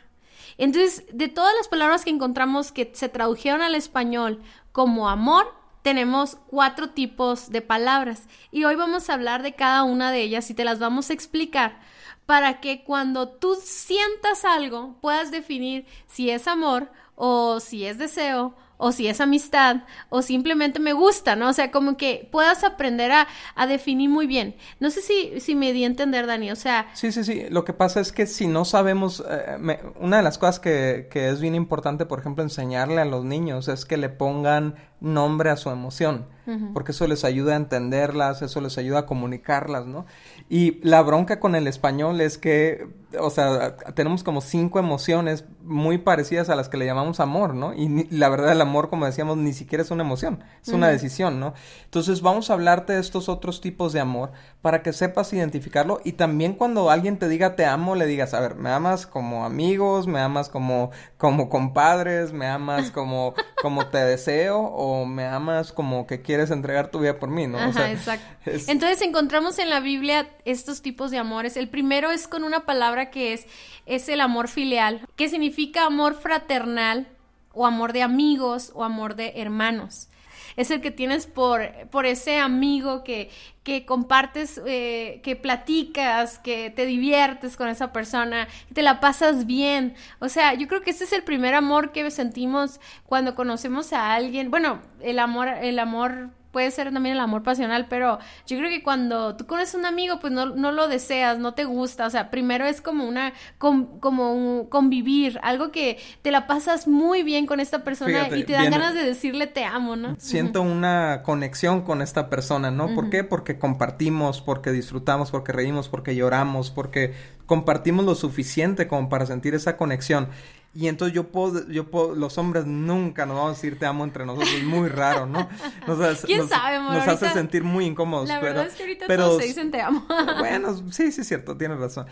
Entonces, 0.57 1.05
de 1.11 1.27
todas 1.27 1.53
las 1.55 1.67
palabras 1.67 2.03
que 2.03 2.09
encontramos 2.09 2.71
que 2.71 2.91
se 2.93 3.09
tradujeron 3.09 3.61
al 3.61 3.75
español 3.75 4.41
como 4.71 5.09
amor, 5.09 5.53
tenemos 5.81 6.37
cuatro 6.47 6.89
tipos 6.89 7.49
de 7.49 7.61
palabras. 7.61 8.27
Y 8.51 8.63
hoy 8.63 8.75
vamos 8.75 9.09
a 9.09 9.13
hablar 9.13 9.43
de 9.43 9.53
cada 9.53 9.83
una 9.83 10.11
de 10.11 10.21
ellas 10.21 10.49
y 10.49 10.53
te 10.53 10.63
las 10.63 10.79
vamos 10.79 11.09
a 11.09 11.13
explicar 11.13 11.79
para 12.25 12.61
que 12.61 12.83
cuando 12.83 13.27
tú 13.27 13.55
sientas 13.61 14.45
algo 14.45 14.95
puedas 15.01 15.29
definir 15.29 15.85
si 16.07 16.29
es 16.29 16.47
amor 16.47 16.89
o 17.15 17.59
si 17.59 17.85
es 17.85 17.97
deseo 17.97 18.55
o 18.83 18.91
si 18.91 19.07
es 19.07 19.21
amistad, 19.21 19.77
o 20.09 20.21
simplemente 20.21 20.81
me 20.81 20.91
gusta, 20.91 21.37
¿no? 21.37 21.47
O 21.47 21.53
sea, 21.53 21.71
como 21.71 21.95
que 21.95 22.27
puedas 22.33 22.65
aprender 22.65 23.13
a, 23.13 23.27
definir 23.65 24.09
muy 24.09 24.27
bien. 24.27 24.55
No 24.81 24.89
sé 24.89 25.01
si, 25.01 25.39
si 25.39 25.55
me 25.55 25.71
di 25.71 25.85
a 25.85 25.87
entender, 25.87 26.27
Dani, 26.27 26.51
o 26.51 26.57
sea... 26.57 26.87
Sí, 26.93 27.13
sí, 27.13 27.23
sí. 27.23 27.45
Lo 27.49 27.63
que 27.63 27.71
pasa 27.71 28.01
es 28.01 28.11
que 28.11 28.27
si 28.27 28.45
no 28.45 28.65
sabemos, 28.65 29.23
eh, 29.25 29.79
una 30.01 30.17
de 30.17 30.23
las 30.23 30.37
cosas 30.37 30.59
que, 30.59 31.07
que 31.09 31.29
es 31.29 31.39
bien 31.39 31.55
importante, 31.55 32.05
por 32.05 32.19
ejemplo, 32.19 32.43
enseñarle 32.43 32.99
a 32.99 33.05
los 33.05 33.23
niños 33.23 33.69
es 33.69 33.85
que 33.85 33.95
le 33.95 34.09
pongan 34.09 34.75
nombre 35.03 35.49
a 35.49 35.57
su 35.57 35.69
emoción, 35.69 36.25
porque 36.73 36.93
eso 36.93 37.07
les 37.07 37.23
ayuda 37.25 37.53
a 37.53 37.57
entenderlas, 37.57 38.41
eso 38.41 38.61
les 38.61 38.77
ayuda 38.77 38.99
a 38.99 39.05
comunicarlas, 39.05 39.85
¿no? 39.85 40.05
Y 40.49 40.79
la 40.81 41.01
bronca 41.01 41.41
con 41.41 41.55
el 41.55 41.67
español 41.67 42.21
es 42.21 42.37
que, 42.37 42.87
o 43.19 43.29
sea, 43.29 43.75
tenemos 43.95 44.23
como 44.23 44.39
cinco 44.39 44.79
emociones 44.79 45.43
muy 45.61 45.97
parecidas 45.97 46.49
a 46.49 46.55
las 46.55 46.69
que 46.69 46.77
le 46.77 46.85
llamamos 46.85 47.19
amor, 47.19 47.53
¿no? 47.53 47.73
Y 47.73 48.07
la 48.11 48.29
verdad 48.29 48.53
el 48.53 48.61
amor, 48.61 48.89
como 48.89 49.05
decíamos, 49.05 49.37
ni 49.37 49.51
siquiera 49.51 49.83
es 49.83 49.91
una 49.91 50.03
emoción, 50.03 50.41
es 50.61 50.69
una 50.69 50.87
decisión, 50.87 51.39
¿no? 51.39 51.53
Entonces 51.83 52.21
vamos 52.21 52.49
a 52.49 52.53
hablarte 52.53 52.93
de 52.93 52.99
estos 52.99 53.27
otros 53.27 53.59
tipos 53.59 53.91
de 53.91 53.99
amor 53.99 54.31
para 54.63 54.81
que 54.81 54.93
sepas 54.93 55.33
identificarlo 55.33 55.99
y 56.05 56.13
también 56.13 56.53
cuando 56.53 56.89
alguien 56.89 57.19
te 57.19 57.27
diga 57.27 57.57
te 57.57 57.65
amo, 57.65 57.95
le 57.95 58.05
digas, 58.05 58.33
a 58.33 58.39
ver, 58.39 58.55
me 58.55 58.69
amas 58.69 59.05
como 59.05 59.43
amigos, 59.43 60.07
me 60.07 60.21
amas 60.21 60.47
como, 60.47 60.91
como 61.17 61.49
compadres, 61.49 62.31
me 62.31 62.47
amas 62.47 62.89
como, 62.89 63.33
como 63.61 63.87
te 63.87 63.97
deseo 63.97 64.59
o 64.59 65.05
me 65.05 65.25
amas 65.25 65.73
como 65.73 66.07
que 66.07 66.21
quieres 66.21 66.49
entregar 66.49 66.91
tu 66.91 66.99
vida 67.01 67.19
por 67.19 67.27
mí, 67.27 67.45
¿no? 67.45 67.59
Ajá, 67.59 67.91
exacto. 67.91 68.25
Entonces 68.45 69.01
encontramos 69.01 69.59
en 69.59 69.69
la 69.69 69.81
Biblia 69.81 70.29
estos 70.45 70.81
tipos 70.81 71.11
de 71.11 71.17
amores. 71.17 71.57
El 71.57 71.67
primero 71.67 72.09
es 72.11 72.29
con 72.29 72.45
una 72.45 72.65
palabra 72.65 73.11
que 73.11 73.33
es, 73.33 73.45
es 73.85 74.07
el 74.07 74.21
amor 74.21 74.47
filial, 74.47 75.01
que 75.17 75.27
significa 75.27 75.85
amor 75.85 76.15
fraternal 76.15 77.09
o 77.51 77.65
amor 77.65 77.91
de 77.91 78.01
amigos 78.01 78.71
o 78.73 78.85
amor 78.85 79.17
de 79.17 79.33
hermanos 79.35 80.07
es 80.55 80.71
el 80.71 80.81
que 80.81 80.91
tienes 80.91 81.27
por, 81.27 81.61
por 81.89 82.05
ese 82.05 82.39
amigo 82.39 83.03
que, 83.03 83.29
que 83.63 83.85
compartes, 83.85 84.61
eh, 84.65 85.21
que 85.23 85.35
platicas, 85.35 86.39
que 86.39 86.69
te 86.69 86.85
diviertes 86.85 87.55
con 87.57 87.67
esa 87.69 87.93
persona, 87.93 88.47
que 88.67 88.73
te 88.73 88.81
la 88.81 88.99
pasas 88.99 89.45
bien. 89.45 89.95
O 90.19 90.29
sea, 90.29 90.53
yo 90.53 90.67
creo 90.67 90.81
que 90.81 90.91
ese 90.91 91.05
es 91.05 91.13
el 91.13 91.23
primer 91.23 91.53
amor 91.53 91.91
que 91.91 92.09
sentimos 92.11 92.79
cuando 93.05 93.35
conocemos 93.35 93.93
a 93.93 94.13
alguien. 94.13 94.51
Bueno, 94.51 94.81
el 95.01 95.19
amor, 95.19 95.47
el 95.47 95.79
amor 95.79 96.31
puede 96.53 96.71
ser 96.71 96.93
también 96.93 97.15
el 97.15 97.19
amor 97.19 97.43
pasional, 97.43 97.87
pero 97.89 98.19
yo 98.47 98.57
creo 98.57 98.69
que 98.69 98.83
cuando 98.83 99.35
tú 99.35 99.45
conoces 99.47 99.73
a 99.75 99.79
un 99.79 99.85
amigo, 99.85 100.19
pues 100.21 100.31
no, 100.31 100.45
no 100.45 100.71
lo 100.71 100.87
deseas, 100.87 101.39
no 101.39 101.55
te 101.55 101.65
gusta, 101.65 102.05
o 102.05 102.09
sea, 102.09 102.29
primero 102.29 102.65
es 102.65 102.79
como 102.79 103.05
una, 103.05 103.33
como 103.57 104.33
un 104.33 104.67
convivir, 104.67 105.39
algo 105.43 105.71
que 105.71 105.97
te 106.21 106.31
la 106.31 106.47
pasas 106.47 106.87
muy 106.87 107.23
bien 107.23 107.47
con 107.47 107.59
esta 107.59 107.83
persona 107.83 108.29
y 108.37 108.43
te 108.43 108.53
dan 108.53 108.69
ganas 108.69 108.93
de 108.93 109.03
decirle 109.03 109.47
te 109.47 109.65
amo, 109.65 109.95
¿no? 109.95 110.15
Siento 110.19 110.61
una 110.61 111.23
conexión 111.23 111.81
con 111.81 112.01
esta 112.01 112.29
persona, 112.29 112.69
¿no? 112.71 112.93
¿Por 112.93 113.09
qué? 113.09 113.23
Porque 113.23 113.57
compartimos, 113.57 114.41
porque 114.41 114.71
disfrutamos, 114.71 115.31
porque 115.31 115.51
reímos, 115.51 115.89
porque 115.89 116.15
lloramos, 116.15 116.69
porque 116.69 117.15
compartimos 117.47 118.05
lo 118.05 118.13
suficiente 118.13 118.87
como 118.87 119.09
para 119.09 119.25
sentir 119.25 119.55
esa 119.55 119.75
conexión. 119.75 120.29
Y 120.75 120.87
entonces 120.87 121.13
yo 121.13 121.31
puedo, 121.31 121.67
yo 121.69 121.91
puedo, 121.91 122.15
los 122.15 122.37
hombres 122.39 122.65
nunca 122.65 123.27
nos 123.27 123.35
vamos 123.35 123.51
a 123.51 123.53
decir 123.53 123.77
te 123.77 123.85
amo 123.85 124.03
entre 124.03 124.25
nosotros, 124.25 124.51
es 124.55 124.63
muy 124.63 124.89
raro, 124.89 125.27
¿no? 125.27 125.47
Nos, 125.87 126.21
¿Quién 126.21 126.49
sabe, 126.49 126.77
amor? 126.77 126.95
Nos 126.95 127.07
hace 127.07 127.29
sentir 127.29 127.63
muy 127.63 127.85
incómodos. 127.85 128.27
La 128.27 128.39
verdad 128.39 128.65
es 128.65 128.73
que 128.73 128.83
ahorita 128.83 129.05
todos 129.05 129.41
se 129.41 129.47
dicen 129.47 129.69
te 129.69 129.81
amo. 129.81 130.05
Bueno, 130.39 130.75
sí, 130.91 131.11
sí 131.11 131.21
es 131.21 131.27
cierto, 131.27 131.55
tienes 131.57 131.77
razón. 131.77 132.07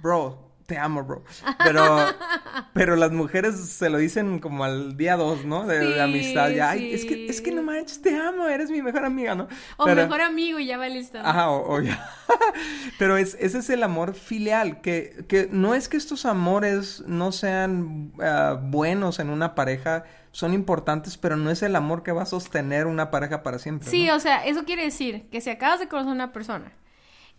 Bro, 0.00 0.47
te 0.68 0.76
amo, 0.76 1.02
bro. 1.02 1.24
Pero, 1.64 1.96
pero 2.74 2.94
las 2.94 3.10
mujeres 3.10 3.56
se 3.56 3.88
lo 3.88 3.96
dicen 3.96 4.38
como 4.38 4.64
al 4.64 4.98
día 4.98 5.16
dos, 5.16 5.46
¿no? 5.46 5.66
De, 5.66 5.98
amistad. 5.98 6.50
Ya, 6.50 6.70
Ay, 6.70 6.92
es 6.92 7.06
que, 7.06 7.26
es 7.26 7.40
que 7.40 7.52
no 7.52 7.62
manches, 7.62 8.02
te 8.02 8.14
amo, 8.14 8.46
eres 8.48 8.70
mi 8.70 8.82
mejor 8.82 9.06
amiga, 9.06 9.34
¿no? 9.34 9.48
O 9.78 9.86
mejor 9.86 10.20
amigo 10.20 10.58
y 10.58 10.66
ya 10.66 10.76
va 10.76 10.86
listo. 10.88 11.20
Ajá, 11.24 11.50
o, 11.50 11.80
ya. 11.80 12.06
pero 12.98 13.16
es, 13.16 13.34
ese 13.40 13.60
es 13.60 13.70
el 13.70 13.82
amor 13.82 14.12
filial, 14.12 14.82
que, 14.82 15.24
que 15.26 15.48
no 15.50 15.74
es 15.74 15.88
que 15.88 15.96
estos 15.96 16.26
amores 16.26 17.02
no 17.06 17.32
sean 17.32 18.12
ah, 18.20 18.60
buenos 18.62 19.20
en 19.20 19.30
una 19.30 19.54
pareja, 19.54 20.04
son 20.32 20.52
importantes, 20.52 21.16
pero 21.16 21.38
no 21.38 21.50
es 21.50 21.62
el 21.62 21.76
amor 21.76 22.02
que 22.02 22.12
va 22.12 22.24
a 22.24 22.26
sostener 22.26 22.86
una 22.86 23.10
pareja 23.10 23.42
para 23.42 23.58
siempre. 23.58 23.88
Sí, 23.88 24.10
o 24.10 24.20
sea, 24.20 24.44
eso 24.44 24.64
quiere 24.66 24.82
decir 24.82 25.30
que 25.30 25.40
si 25.40 25.48
acabas 25.48 25.80
de 25.80 25.88
conocer 25.88 26.10
a 26.10 26.14
una 26.14 26.32
persona 26.32 26.72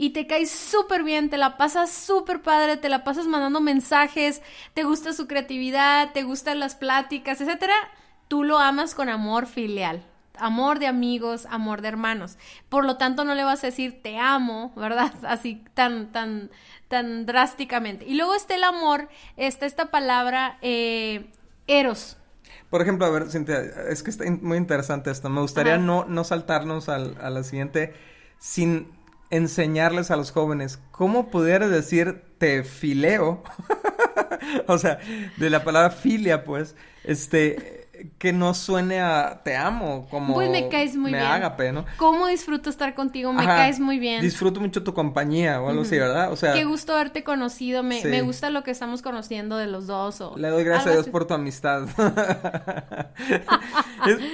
y 0.02 0.12
te 0.12 0.28
caes 0.28 0.50
súper 0.50 1.04
bien, 1.04 1.30
te 1.30 1.38
la 1.38 1.58
pasas 1.58 1.92
súper 1.92 2.42
padre, 2.42 2.78
te 2.78 2.88
la 2.88 3.04
pasas 3.04 3.28
mandando 3.28 3.60
mensajes, 3.60 4.42
te 4.74 4.86
gusta 4.86 5.12
su 5.12 5.28
creatividad, 5.28 6.14
te 6.14 6.24
gustan 6.24 6.62
las 6.62 6.76
pláticas, 6.76 7.42
etcétera, 7.42 7.74
tú 8.30 8.46
lo 8.46 8.60
amas 8.60 8.96
con 8.96 9.10
amor 9.10 9.46
filial. 9.46 10.06
Amor 10.38 10.80
de 10.80 10.88
amigos, 10.88 11.46
amor 11.50 11.82
de 11.82 11.90
hermanos. 11.90 12.38
Por 12.70 12.86
lo 12.86 12.96
tanto, 12.96 13.26
no 13.26 13.36
le 13.36 13.44
vas 13.44 13.62
a 13.66 13.68
decir 13.68 14.02
te 14.02 14.18
amo, 14.18 14.72
¿verdad? 14.78 15.12
Así 15.28 15.66
tan, 15.74 16.14
tan, 16.14 16.50
tan 16.88 17.26
drásticamente. 17.26 18.06
Y 18.06 18.16
luego 18.16 18.36
está 18.36 18.56
el 18.56 18.64
amor, 18.64 19.10
está 19.36 19.66
esta 19.66 19.92
palabra 19.92 20.60
eh, 20.62 21.30
eros. 21.68 22.16
Por 22.70 22.82
ejemplo, 22.82 23.06
a 23.06 23.10
ver, 23.10 23.30
Cintia, 23.30 23.60
es 23.90 24.02
que 24.02 24.12
está 24.12 24.24
muy 24.32 24.58
interesante 24.58 25.12
esto. 25.12 25.30
Me 25.30 25.42
gustaría 25.42 25.78
no, 25.78 26.06
no 26.06 26.24
saltarnos 26.24 26.88
al, 26.88 27.18
a 27.20 27.30
la 27.30 27.44
siguiente 27.44 27.94
sin 28.38 28.88
enseñarles 29.30 30.12
a 30.12 30.16
los 30.16 30.32
jóvenes 30.32 30.80
cómo 30.92 31.30
poder 31.30 31.68
decir 31.68 32.24
te 32.38 32.64
fileo, 32.64 33.44
o 34.68 34.78
sea, 34.78 35.00
de 35.38 35.50
la 35.50 35.64
palabra 35.64 35.92
filia, 35.92 36.44
pues, 36.44 36.76
este, 37.04 37.79
que 38.18 38.34
no 38.34 38.54
suene 38.54 39.02
a 39.02 39.42
te 39.44 39.56
amo, 39.56 40.08
como 40.10 40.34
pues 40.34 40.50
me 40.50 40.70
caes 40.70 40.96
muy 40.96 41.12
me 41.12 41.20
bien. 41.20 41.74
¿no? 41.74 41.86
¿Cómo 41.98 42.28
disfruto 42.28 42.70
estar 42.70 42.96
contigo? 42.96 43.34
Me 43.34 43.46
caes 43.46 43.80
muy 43.80 44.00
bien. 44.00 44.22
Disfruto 44.22 44.60
mucho 44.60 44.84
tu 44.84 44.94
compañía 44.94 45.62
o 45.62 45.70
algo 45.70 45.82
así, 45.84 45.98
¿verdad? 45.98 46.32
O 46.32 46.36
sea, 46.36 46.54
qué 46.54 46.64
gusto 46.64 46.94
haberte 46.94 47.24
conocido, 47.24 47.84
me, 47.84 48.04
me 48.06 48.22
gusta 48.22 48.50
lo 48.50 48.64
que 48.64 48.72
estamos 48.72 49.02
conociendo 49.02 49.58
de 49.58 49.68
los 49.68 49.88
dos 49.88 50.22
o 50.22 50.38
Le 50.38 50.50
doy 50.50 50.64
gracias 50.64 50.88
a 50.88 50.92
Dios 50.92 51.10
por 51.10 51.26
tu 51.26 51.34
amistad. 51.34 51.88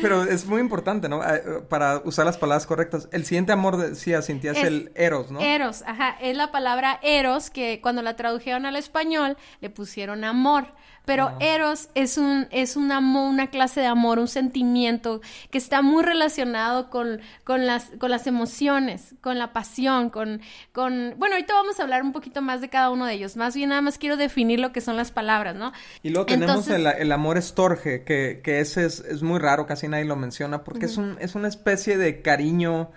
pero 0.01 0.23
es 0.23 0.45
muy 0.45 0.61
importante, 0.61 1.09
¿no? 1.09 1.21
Ah, 1.21 1.39
para 1.69 2.01
usar 2.05 2.25
las 2.25 2.37
palabras 2.37 2.65
correctas. 2.65 3.07
El 3.11 3.25
siguiente 3.25 3.51
amor 3.51 3.77
decía 3.77 4.21
Cintia 4.21 4.51
es, 4.51 4.63
el 4.63 4.91
eros, 4.95 5.31
¿no? 5.31 5.39
Eros, 5.39 5.83
ajá, 5.85 6.17
es 6.21 6.35
la 6.35 6.51
palabra 6.51 6.99
eros 7.01 7.49
que 7.49 7.79
cuando 7.81 8.01
la 8.01 8.15
tradujeron 8.15 8.65
al 8.65 8.75
español 8.75 9.37
le 9.61 9.69
pusieron 9.69 10.23
amor. 10.23 10.67
Pero 11.05 11.37
Eros 11.39 11.89
es 11.93 12.17
un, 12.17 12.47
es 12.49 12.75
un 12.75 12.91
amor, 12.91 13.29
una 13.29 13.47
clase 13.55 13.79
de 13.79 13.87
amor, 13.87 14.19
un 14.19 14.27
sentimiento 14.27 15.21
que 15.49 15.57
está 15.57 15.81
muy 15.81 16.03
relacionado 16.03 16.89
con, 16.89 17.21
con, 17.45 17.65
las, 17.65 17.89
con 17.97 18.11
las 18.11 18.27
emociones, 18.27 19.15
con 19.21 19.39
la 19.39 19.53
pasión, 19.53 20.09
con, 20.09 20.41
con... 20.73 21.13
Bueno, 21.17 21.35
ahorita 21.35 21.53
vamos 21.53 21.79
a 21.79 21.83
hablar 21.83 22.03
un 22.03 22.11
poquito 22.11 22.41
más 22.41 22.59
de 22.59 22.67
cada 22.69 22.89
uno 22.89 23.05
de 23.05 23.13
ellos. 23.13 23.37
Más 23.37 23.55
bien 23.55 23.69
nada 23.69 23.81
más 23.81 23.97
quiero 23.97 24.17
definir 24.17 24.59
lo 24.59 24.73
que 24.73 24.81
son 24.81 24.97
las 24.97 25.11
palabras, 25.11 25.55
¿no? 25.55 25.71
Y 26.03 26.09
luego 26.09 26.25
tenemos 26.25 26.67
el, 26.67 26.85
el, 26.85 27.11
amor 27.13 27.37
estorge, 27.37 28.03
que, 28.03 28.41
que 28.43 28.59
ese 28.59 28.85
es, 28.85 28.99
es, 28.99 29.23
muy 29.23 29.39
raro, 29.39 29.65
casi 29.65 29.87
nadie 29.87 30.03
lo 30.03 30.17
menciona, 30.17 30.65
porque 30.65 30.87
es, 30.87 30.97
un, 30.97 31.15
es 31.21 31.35
una 31.35 31.47
especie 31.47 31.97
de 31.97 32.21
cariño 32.21 32.91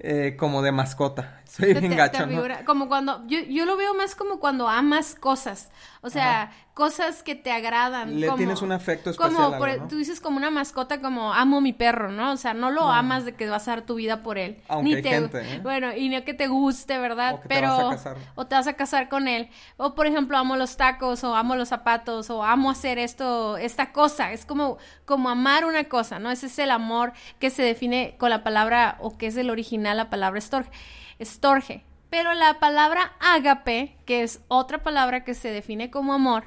eh, 0.00 0.36
como 0.36 0.60
de 0.60 0.70
mascota. 0.70 1.40
Soy 1.46 1.74
bien 1.74 1.96
gacho, 1.96 2.26
¿no? 2.26 2.42
Como 2.64 2.88
cuando, 2.88 3.26
yo, 3.26 3.38
yo 3.40 3.64
lo 3.64 3.76
veo 3.76 3.94
más 3.94 4.14
como 4.14 4.40
cuando 4.40 4.68
amas 4.68 5.14
cosas. 5.14 5.70
O 6.00 6.10
sea, 6.10 6.52
cosas 6.74 7.22
que 7.22 7.34
te 7.34 7.50
agradan. 7.50 8.20
Le 8.20 8.30
tienes 8.32 8.60
un 8.60 8.72
afecto 8.72 9.10
especial. 9.10 9.52
Como, 9.52 9.66
e, 9.66 9.80
tú 9.88 9.96
dices 9.96 10.20
como 10.20 10.36
una 10.36 10.50
mascota, 10.50 11.00
como 11.00 11.32
amo 11.32 11.60
mi 11.62 11.72
perro, 11.72 12.10
¿no? 12.10 12.32
O 12.32 12.36
sea, 12.36 12.52
no 12.52 12.70
lo 12.70 12.90
amas 12.90 13.24
de 13.24 13.34
que 13.34 13.48
vas 13.48 13.68
a 13.68 13.70
dar 13.70 13.86
tu 13.86 13.94
vida 13.94 14.22
por 14.22 14.36
él. 14.36 14.60
Aunque 14.68 14.90
ni 14.90 14.94
hay 14.96 15.02
te, 15.02 15.08
gente, 15.08 15.40
¿eh? 15.40 15.60
Bueno, 15.62 15.96
y 15.96 16.10
no 16.10 16.22
que 16.24 16.34
te 16.34 16.48
guste, 16.48 16.98
¿verdad? 16.98 17.36
O 17.36 17.40
que 17.40 17.48
Pero, 17.48 17.74
te 17.74 17.84
vas 17.84 17.86
a 17.86 17.96
casar. 17.96 18.16
O 18.34 18.46
te 18.46 18.54
vas 18.54 18.66
a 18.66 18.72
casar 18.74 19.08
con 19.08 19.28
él. 19.28 19.48
O, 19.78 19.94
por 19.94 20.06
ejemplo, 20.06 20.36
amo 20.36 20.56
los 20.56 20.76
tacos, 20.76 21.24
o 21.24 21.34
amo 21.34 21.56
los 21.56 21.68
zapatos, 21.68 22.28
o 22.28 22.44
amo 22.44 22.70
hacer 22.70 22.98
esto, 22.98 23.56
esta 23.56 23.92
cosa. 23.92 24.32
Es 24.32 24.44
como, 24.44 24.76
como 25.06 25.30
amar 25.30 25.64
una 25.64 25.84
cosa, 25.84 26.18
¿no? 26.18 26.30
Ese 26.30 26.46
es 26.46 26.58
el 26.58 26.70
amor 26.70 27.12
que 27.38 27.48
se 27.48 27.62
define 27.62 28.16
con 28.18 28.28
la 28.28 28.42
palabra, 28.42 28.98
o 29.00 29.16
que 29.16 29.28
es 29.28 29.36
el 29.36 29.48
original, 29.48 29.96
la 29.96 30.10
palabra 30.10 30.38
estorge. 30.38 30.70
Estorge. 31.18 31.84
Pero 32.10 32.34
la 32.34 32.60
palabra 32.60 33.12
ágape, 33.20 33.96
que 34.06 34.22
es 34.22 34.40
otra 34.48 34.82
palabra 34.82 35.24
que 35.24 35.34
se 35.34 35.50
define 35.50 35.90
como 35.90 36.12
amor, 36.12 36.44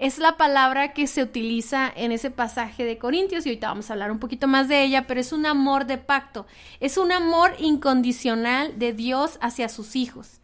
es 0.00 0.18
la 0.18 0.38
palabra 0.38 0.94
que 0.94 1.06
se 1.06 1.22
utiliza 1.22 1.92
en 1.94 2.10
ese 2.10 2.30
pasaje 2.30 2.84
de 2.84 2.96
Corintios 2.96 3.44
y 3.44 3.50
ahorita 3.50 3.68
vamos 3.68 3.90
a 3.90 3.92
hablar 3.92 4.10
un 4.10 4.18
poquito 4.18 4.48
más 4.48 4.66
de 4.66 4.82
ella, 4.82 5.06
pero 5.06 5.20
es 5.20 5.30
un 5.32 5.44
amor 5.44 5.84
de 5.84 5.98
pacto, 5.98 6.46
es 6.80 6.96
un 6.96 7.12
amor 7.12 7.54
incondicional 7.58 8.78
de 8.78 8.94
Dios 8.94 9.38
hacia 9.42 9.68
sus 9.68 9.96
hijos. 9.96 10.40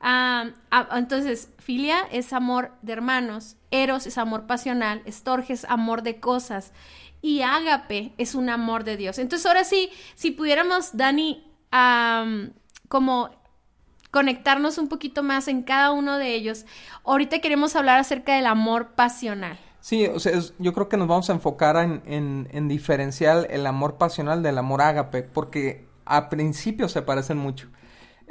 Ah, 0.00 0.50
ah, 0.72 0.88
entonces, 0.96 1.50
filia 1.58 2.00
es 2.10 2.32
amor 2.32 2.72
de 2.82 2.94
hermanos, 2.94 3.56
eros 3.70 4.06
es 4.08 4.18
amor 4.18 4.46
pasional, 4.48 5.02
estorge 5.06 5.52
es 5.52 5.64
amor 5.66 6.02
de 6.02 6.18
cosas 6.18 6.72
y 7.22 7.42
ágape 7.42 8.12
es 8.18 8.34
un 8.34 8.50
amor 8.50 8.82
de 8.82 8.96
Dios. 8.96 9.20
Entonces, 9.20 9.46
ahora 9.46 9.62
sí, 9.62 9.88
si 10.16 10.32
pudiéramos, 10.32 10.96
Dani, 10.96 11.44
como 12.88 13.30
conectarnos 14.10 14.78
un 14.78 14.88
poquito 14.88 15.22
más 15.22 15.48
en 15.48 15.62
cada 15.62 15.90
uno 15.92 16.18
de 16.18 16.34
ellos. 16.34 16.64
Ahorita 17.04 17.40
queremos 17.40 17.76
hablar 17.76 17.98
acerca 17.98 18.34
del 18.34 18.46
amor 18.46 18.94
pasional. 18.94 19.58
Sí, 19.80 20.06
o 20.06 20.18
sea, 20.18 20.32
yo 20.58 20.72
creo 20.72 20.88
que 20.88 20.96
nos 20.96 21.06
vamos 21.06 21.30
a 21.30 21.32
enfocar 21.32 21.76
en, 21.76 22.48
en, 22.50 22.66
diferenciar 22.66 23.46
el 23.50 23.66
amor 23.66 23.98
pasional 23.98 24.42
del 24.42 24.58
amor 24.58 24.82
ágape, 24.82 25.22
porque 25.22 25.86
a 26.04 26.28
principio 26.28 26.88
se 26.88 27.02
parecen 27.02 27.38
mucho. 27.38 27.68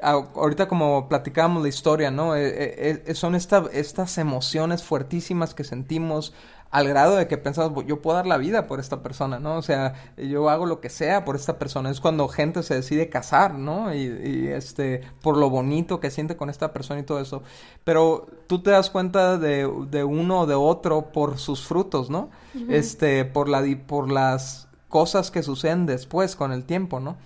ahorita 0.01 0.67
como 0.67 1.07
platicábamos 1.07 1.63
la 1.63 1.69
historia, 1.69 2.11
¿no? 2.11 2.35
Eh, 2.35 2.47
eh, 2.47 3.03
eh, 3.05 3.15
son 3.15 3.35
estas 3.35 4.17
emociones 4.17 4.83
fuertísimas 4.83 5.53
que 5.53 5.63
sentimos 5.63 6.33
al 6.71 6.87
grado 6.87 7.15
de 7.15 7.27
que 7.27 7.37
pensamos, 7.37 7.85
yo 7.85 8.01
puedo 8.01 8.17
dar 8.17 8.27
la 8.27 8.37
vida 8.37 8.67
por 8.67 8.79
esta 8.79 9.01
persona, 9.01 9.39
¿no? 9.39 9.55
O 9.55 9.61
sea, 9.61 9.93
yo 10.17 10.49
hago 10.49 10.65
lo 10.65 10.81
que 10.81 10.89
sea 10.89 11.23
por 11.23 11.35
esta 11.35 11.57
persona. 11.57 11.89
Es 11.89 12.01
cuando 12.01 12.27
gente 12.27 12.63
se 12.63 12.75
decide 12.75 13.09
casar, 13.09 13.53
¿no? 13.53 13.93
Y, 13.93 14.47
este, 14.47 15.01
por 15.21 15.37
lo 15.37 15.49
bonito 15.49 15.99
que 15.99 16.11
siente 16.11 16.35
con 16.35 16.49
esta 16.49 16.73
persona 16.73 16.99
y 16.99 17.03
todo 17.03 17.19
eso. 17.21 17.43
Pero 17.83 18.27
tú 18.47 18.61
te 18.61 18.71
das 18.71 18.89
cuenta 18.89 19.37
de, 19.37 19.71
de 19.89 20.03
uno 20.03 20.41
o 20.41 20.45
de 20.47 20.55
otro 20.55 21.13
por 21.13 21.37
sus 21.37 21.65
frutos, 21.65 22.09
¿no? 22.09 22.29
Este, 22.69 23.23
por 23.25 23.47
la, 23.47 23.63
por 23.87 24.11
las 24.11 24.67
cosas 24.89 25.31
que 25.31 25.43
suceden 25.43 25.85
después 25.85 26.35
con 26.35 26.51
el 26.51 26.65
tiempo, 26.65 26.99
¿no? 26.99 27.17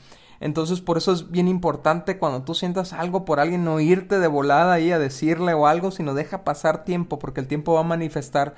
Entonces, 0.42 0.80
por 0.80 0.98
eso 0.98 1.12
es 1.12 1.32
bien 1.32 1.48
importante 1.48 2.18
cuando 2.18 2.44
tú 2.44 2.56
sientas 2.56 2.94
algo 2.94 3.26
por 3.26 3.40
alguien, 3.40 3.66
no 3.66 3.80
irte 3.80 4.20
de 4.20 4.28
volada 4.28 4.74
ahí 4.74 4.92
a 4.92 5.00
decirle 5.00 5.54
o 5.54 5.68
algo, 5.68 5.92
sino 5.92 6.14
deja 6.14 6.44
pasar 6.44 6.86
tiempo, 6.86 7.20
porque 7.20 7.42
el 7.42 7.48
tiempo 7.48 7.74
va 7.74 7.82
a 7.82 7.84
manifestar 7.84 8.56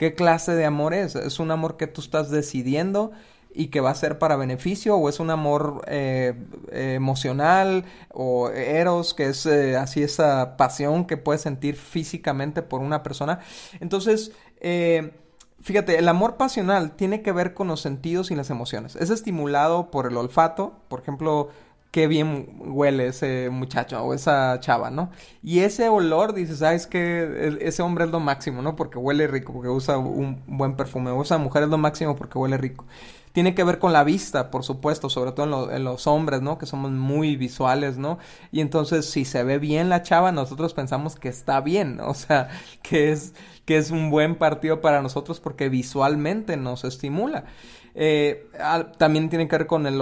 ¿Qué 0.00 0.14
clase 0.14 0.54
de 0.54 0.64
amor 0.64 0.94
es? 0.94 1.14
¿Es 1.14 1.40
un 1.40 1.50
amor 1.50 1.76
que 1.76 1.86
tú 1.86 2.00
estás 2.00 2.30
decidiendo 2.30 3.10
y 3.52 3.66
que 3.66 3.82
va 3.82 3.90
a 3.90 3.94
ser 3.94 4.18
para 4.18 4.36
beneficio 4.36 4.96
o 4.96 5.10
es 5.10 5.20
un 5.20 5.28
amor 5.28 5.82
eh, 5.88 6.42
emocional 6.72 7.84
o 8.08 8.48
eros 8.48 9.12
que 9.12 9.26
es 9.26 9.44
eh, 9.44 9.76
así 9.76 10.02
esa 10.02 10.56
pasión 10.56 11.04
que 11.04 11.18
puedes 11.18 11.42
sentir 11.42 11.76
físicamente 11.76 12.62
por 12.62 12.80
una 12.80 13.02
persona 13.02 13.40
entonces 13.78 14.32
eh, 14.62 15.12
fíjate 15.60 15.98
el 15.98 16.08
amor 16.08 16.38
pasional 16.38 16.92
tiene 16.92 17.20
que 17.20 17.32
ver 17.32 17.52
con 17.52 17.68
los 17.68 17.82
sentidos 17.82 18.30
y 18.30 18.34
las 18.36 18.48
emociones. 18.48 18.96
Es 18.96 19.10
estimulado 19.10 19.90
por 19.90 20.06
el 20.06 20.16
olfato. 20.16 20.80
Por 20.88 21.00
ejemplo 21.00 21.50
qué 21.90 22.06
bien 22.06 22.48
huele 22.60 23.08
ese 23.08 23.50
muchacho 23.50 24.02
o 24.02 24.14
esa 24.14 24.58
chava, 24.60 24.90
¿no? 24.90 25.10
Y 25.42 25.60
ese 25.60 25.88
olor, 25.88 26.34
dices, 26.34 26.58
sabes 26.58 26.86
que 26.86 27.58
ese 27.60 27.82
hombre 27.82 28.04
es 28.04 28.10
lo 28.10 28.20
máximo, 28.20 28.62
¿no? 28.62 28.76
Porque 28.76 28.98
huele 28.98 29.26
rico, 29.26 29.52
porque 29.52 29.68
usa 29.68 29.98
un 29.98 30.42
buen 30.46 30.76
perfume, 30.76 31.10
o 31.10 31.22
esa 31.22 31.38
mujer 31.38 31.64
es 31.64 31.68
lo 31.68 31.78
máximo 31.78 32.16
porque 32.16 32.38
huele 32.38 32.58
rico. 32.58 32.86
Tiene 33.32 33.54
que 33.54 33.62
ver 33.62 33.78
con 33.78 33.92
la 33.92 34.02
vista, 34.02 34.50
por 34.50 34.64
supuesto, 34.64 35.08
sobre 35.08 35.30
todo 35.32 35.70
en, 35.70 35.84
los 35.84 36.06
hombres, 36.08 36.42
¿no? 36.42 36.58
Que 36.58 36.66
somos 36.66 36.90
muy 36.90 37.36
visuales, 37.36 37.96
¿no? 37.96 38.18
Y 38.50 38.60
entonces, 38.60 39.08
si 39.08 39.24
se 39.24 39.44
ve 39.44 39.58
bien 39.58 39.88
la 39.88 40.02
chava, 40.02 40.32
nosotros 40.32 40.74
pensamos 40.74 41.14
que 41.14 41.28
está 41.28 41.60
bien, 41.60 42.00
o 42.04 42.14
sea, 42.14 42.48
que 42.82 43.12
es, 43.12 43.34
que 43.70 43.76
es 43.76 43.92
un 43.92 44.10
buen 44.10 44.34
partido 44.34 44.80
para 44.80 45.00
nosotros 45.00 45.38
porque 45.38 45.68
visualmente 45.68 46.56
nos 46.56 46.82
estimula. 46.82 47.44
Eh, 47.94 48.50
también 48.98 49.28
tiene 49.28 49.46
que 49.46 49.58
ver 49.58 49.68
con 49.68 49.86
el, 49.86 50.00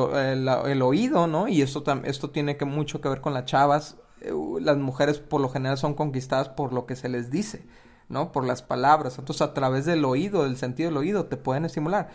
oído, 0.80 1.26
¿no? 1.26 1.48
Y 1.48 1.60
esto, 1.60 1.84
esto 2.04 2.30
tiene 2.30 2.56
que 2.56 2.64
mucho 2.64 3.02
que 3.02 3.10
ver 3.10 3.20
con 3.20 3.34
las 3.34 3.44
chavas. 3.44 3.98
Eh, 4.22 4.32
las 4.62 4.78
mujeres 4.78 5.18
por 5.18 5.42
lo 5.42 5.50
general 5.50 5.76
son 5.76 5.92
conquistadas 5.92 6.48
por 6.48 6.72
lo 6.72 6.86
que 6.86 6.96
se 6.96 7.10
les 7.10 7.30
dice, 7.30 7.66
¿no? 8.08 8.32
Por 8.32 8.46
las 8.46 8.62
palabras. 8.62 9.18
Entonces, 9.18 9.42
a 9.42 9.52
través 9.52 9.84
del 9.84 10.02
oído, 10.06 10.44
del 10.44 10.56
sentido 10.56 10.88
del 10.88 10.96
oído, 10.96 11.26
te 11.26 11.36
pueden 11.36 11.66
estimular. 11.66 12.08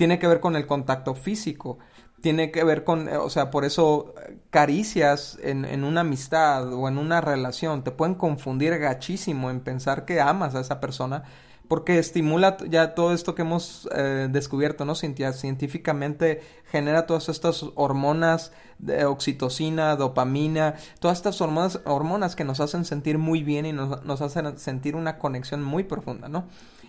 Tiene 0.00 0.18
que 0.18 0.26
ver 0.26 0.40
con 0.40 0.56
el 0.56 0.66
contacto 0.66 1.14
físico. 1.14 1.78
Tiene 2.22 2.50
que 2.50 2.64
ver 2.64 2.84
con, 2.84 3.06
eh, 3.06 3.18
o 3.18 3.28
sea, 3.28 3.50
por 3.50 3.66
eso 3.66 4.14
caricias 4.48 5.38
en, 5.42 5.84
una 5.84 6.00
amistad 6.00 6.72
o 6.72 6.88
en 6.88 6.96
una 6.96 7.20
relación 7.20 7.84
te 7.84 7.90
pueden 7.90 8.14
confundir 8.14 8.78
gachísimo 8.78 9.50
en 9.50 9.60
pensar 9.60 10.06
que 10.06 10.22
amas 10.22 10.54
a 10.54 10.60
esa 10.60 10.80
persona 10.80 11.24
porque 11.68 11.98
estimula 11.98 12.56
ya 12.66 12.94
todo 12.94 13.12
esto 13.12 13.34
que 13.34 13.42
hemos 13.42 13.90
eh, 13.94 14.28
descubierto, 14.30 14.86
¿no? 14.86 14.94
Científicamente 14.94 16.40
genera 16.70 17.04
todas 17.04 17.28
estas 17.28 17.66
hormonas 17.74 18.52
de 18.78 19.04
oxitocina, 19.04 19.96
dopamina, 19.96 20.76
todas 20.98 21.18
estas 21.18 21.38
hormonas, 21.42 21.80
hormonas 21.84 22.36
que 22.36 22.44
nos 22.44 22.60
hacen 22.60 22.86
sentir 22.86 23.18
muy 23.18 23.42
bien 23.42 23.66
y 23.66 23.72
nos, 23.74 24.02
nos 24.02 24.22
hacen 24.22 24.58
sentir 24.58 24.96
una 24.96 25.18
conexión 25.18 25.62
muy 25.62 25.84
profunda, 25.84 26.30
¿no? 26.30 26.46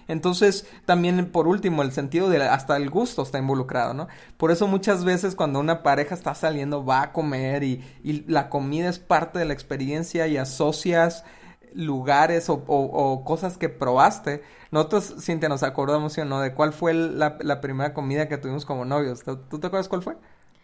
Entonces, 0.07 0.65
también 0.85 1.31
por 1.31 1.47
último, 1.47 1.81
el 1.81 1.91
sentido 1.91 2.29
de 2.29 2.43
hasta 2.43 2.77
el 2.77 2.89
gusto 2.89 3.21
está 3.21 3.39
involucrado, 3.39 3.93
¿no? 3.93 4.07
Por 4.37 4.51
eso 4.51 4.67
muchas 4.67 5.03
veces 5.05 5.35
cuando 5.35 5.59
una 5.59 5.83
pareja 5.83 6.15
está 6.15 6.35
saliendo 6.35 6.85
va 6.85 7.01
a 7.03 7.11
comer 7.13 7.63
y, 7.63 7.83
y 8.03 8.23
la 8.31 8.49
comida 8.49 8.89
es 8.89 8.99
parte 8.99 9.39
de 9.39 9.45
la 9.45 9.53
experiencia 9.53 10.27
y 10.27 10.37
asocias 10.37 11.23
lugares 11.73 12.47
o, 12.49 13.23
cosas 13.25 13.57
que 13.57 13.69
probaste. 13.69 14.43
Nosotros, 14.71 15.15
Cintia, 15.19 15.49
nos 15.49 15.63
acordamos, 15.63 16.17
¿no? 16.17 16.41
De 16.41 16.53
cuál 16.53 16.73
fue 16.73 16.93
la, 16.93 17.37
la 17.41 17.61
primera 17.61 17.93
comida 17.93 18.27
que 18.27 18.37
tuvimos 18.37 18.65
como 18.65 18.85
novios. 18.85 19.23
¿Tú 19.23 19.59
te 19.59 19.67
acuerdas 19.67 19.89
cuál 19.89 20.03
fue? 20.03 20.17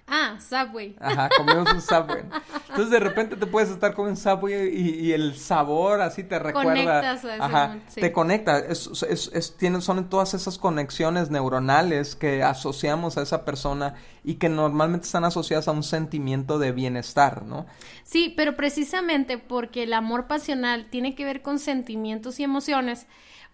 Ah, 0.09 0.37
Subway. 0.39 0.95
Ajá, 1.01 1.29
comimos 1.35 1.71
un 1.73 1.81
Subway. 1.81 2.23
Entonces 2.69 2.89
de 2.89 2.99
repente 2.99 3.35
te 3.35 3.45
puedes 3.45 3.69
estar 3.69 3.93
con 3.93 4.07
un 4.07 4.15
Subway 4.15 4.69
y, 4.73 5.11
el 5.11 5.35
sabor 5.35 6.01
así 6.01 6.23
te 6.23 6.39
recuerda. 6.39 6.71
Conectas 6.71 7.25
a 7.25 7.45
Ajá, 7.45 7.79
te 7.93 8.13
conecta. 8.13 8.57
Es, 8.59 8.89
es, 9.09 9.29
es, 9.33 9.57
tienen, 9.57 9.81
son 9.81 10.09
todas 10.09 10.33
esas 10.33 10.57
conexiones 10.57 11.29
neuronales 11.29 12.15
que 12.15 12.41
asociamos 12.41 13.17
a 13.17 13.21
esa 13.21 13.43
persona 13.43 13.95
y 14.23 14.35
que 14.35 14.47
normalmente 14.47 15.05
están 15.05 15.25
asociadas 15.25 15.67
a 15.67 15.71
un 15.71 15.83
sentimiento 15.83 16.57
de 16.57 16.71
bienestar, 16.71 17.43
¿no? 17.43 17.65
Sí, 18.03 18.33
pero 18.35 18.55
precisamente 18.55 19.37
porque 19.37 19.83
el 19.83 19.93
amor 19.93 20.27
pasional 20.27 20.87
tiene 20.89 21.15
que 21.15 21.25
ver 21.25 21.41
con 21.41 21.59
sentimientos 21.59 22.39
y 22.39 22.43
emociones, 22.43 23.07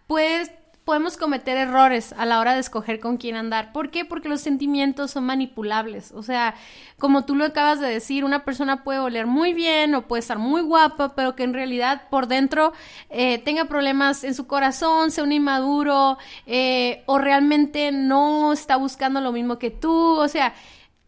pues 0.05 0.51
podemos 0.85 1.15
cometer 1.15 1.57
errores 1.57 2.13
a 2.17 2.25
la 2.25 2.39
hora 2.39 2.53
de 2.53 2.59
escoger 2.59 2.99
con 2.99 3.17
quién 3.17 3.35
andar. 3.35 3.71
¿Por 3.71 3.89
qué? 3.89 4.03
Porque 4.03 4.27
los 4.27 4.41
sentimientos 4.41 5.11
son 5.11 5.23
manipulables. 5.23 6.11
O 6.11 6.23
sea, 6.23 6.55
como 6.97 7.23
tú 7.25 7.35
lo 7.35 7.45
acabas 7.45 7.79
de 7.79 7.87
decir, 7.87 8.25
una 8.25 8.43
persona 8.43 8.83
puede 8.83 8.99
oler 8.99 9.25
muy 9.25 9.53
bien 9.53 9.95
o 9.95 10.07
puede 10.07 10.19
estar 10.19 10.39
muy 10.39 10.61
guapa, 10.61 11.15
pero 11.15 11.35
que 11.35 11.43
en 11.43 11.53
realidad 11.53 12.09
por 12.09 12.27
dentro 12.27 12.73
eh, 13.09 13.37
tenga 13.39 13.65
problemas 13.65 14.23
en 14.23 14.35
su 14.35 14.45
corazón, 14.45 15.11
sea 15.11 15.23
un 15.23 15.31
inmaduro 15.31 16.17
eh, 16.45 17.03
o 17.05 17.17
realmente 17.17 17.91
no 17.91 18.51
está 18.51 18.75
buscando 18.75 19.21
lo 19.21 19.31
mismo 19.31 19.59
que 19.59 19.71
tú. 19.71 19.93
O 19.93 20.27
sea, 20.27 20.53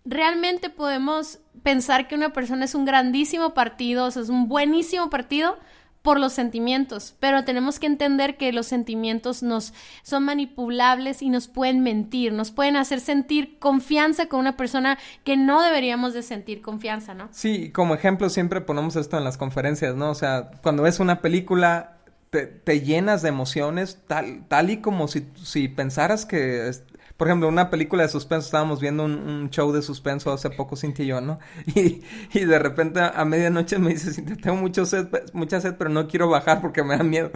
realmente 0.06 0.70
podemos 0.70 1.40
pensar 1.64 2.08
que 2.08 2.16
una 2.16 2.32
persona 2.32 2.66
es 2.66 2.76
un 2.76 2.86
grandísimo 2.86 3.54
partido, 3.54 4.06
o 4.06 4.12
sea, 4.12 4.22
es 4.22 4.30
un 4.30 4.48
buenísimo 4.48 5.10
partido, 5.10 5.58
por 6.06 6.20
los 6.20 6.34
sentimientos, 6.34 7.16
pero 7.20 7.44
tenemos 7.44 7.80
que 7.80 7.88
entender 7.88 8.38
que 8.38 8.54
los 8.54 8.68
sentimientos 8.68 9.42
nos 9.42 9.74
son 10.04 10.24
manipulables 10.24 11.24
y 11.24 11.30
nos 11.30 11.48
pueden 11.48 11.82
mentir, 11.82 12.32
nos 12.32 12.52
pueden 12.52 12.76
hacer 12.76 13.00
sentir 13.00 13.58
confianza 13.58 14.28
con 14.28 14.40
una 14.40 14.56
persona 14.56 15.00
que 15.24 15.36
no 15.36 15.64
deberíamos 15.64 16.14
de 16.14 16.22
sentir 16.22 16.62
confianza, 16.62 17.16
¿no? 17.16 17.28
Sí, 17.32 17.72
como 17.72 17.96
ejemplo 17.96 18.30
siempre 18.30 18.62
ponemos 18.62 18.96
esto 18.96 19.18
en 19.18 19.24
las 19.24 19.38
conferencias, 19.38 19.96
¿no? 19.96 20.12
O 20.12 20.16
sea, 20.16 20.52
cuando 20.62 20.84
ves 20.84 21.00
una 21.00 21.22
película 21.22 21.98
te, 22.30 22.46
te 22.46 22.82
llenas 22.82 23.24
de 23.24 23.30
emociones 23.30 23.98
tal, 24.08 24.46
tal 24.48 24.70
y 24.70 24.78
como 24.78 25.08
si, 25.08 25.28
si 25.44 25.68
pensaras 25.70 26.28
que 26.28 26.70
por 27.18 27.28
ejemplo, 27.28 27.48
una 27.48 27.70
película 27.70 28.04
de 28.04 28.10
suspenso, 28.10 28.46
estábamos 28.46 28.82
viendo 28.82 29.06
un, 29.06 29.50
show 29.50 29.72
de 29.72 29.82
suspenso 29.82 30.34
hace 30.34 30.50
poco, 30.50 30.76
Cintia 30.76 31.06
y 31.06 31.08
yo, 31.10 31.22
¿no? 31.22 31.40
Y, 31.76 32.02
y 32.34 32.46
de 32.46 32.60
repente 32.60 33.00
a, 33.00 33.24
medianoche 33.26 33.80
me 33.80 33.92
dice, 33.92 34.14
Cintia, 34.14 34.36
tengo 34.36 34.58
mucho 34.58 34.86
sed, 34.86 35.08
mucha 35.34 35.62
sed, 35.62 35.76
pero 35.78 35.90
no 35.90 36.08
quiero 36.08 36.30
bajar 36.30 36.62
porque 36.62 36.84
me 36.84 36.98
da 36.98 37.04
miedo. 37.04 37.32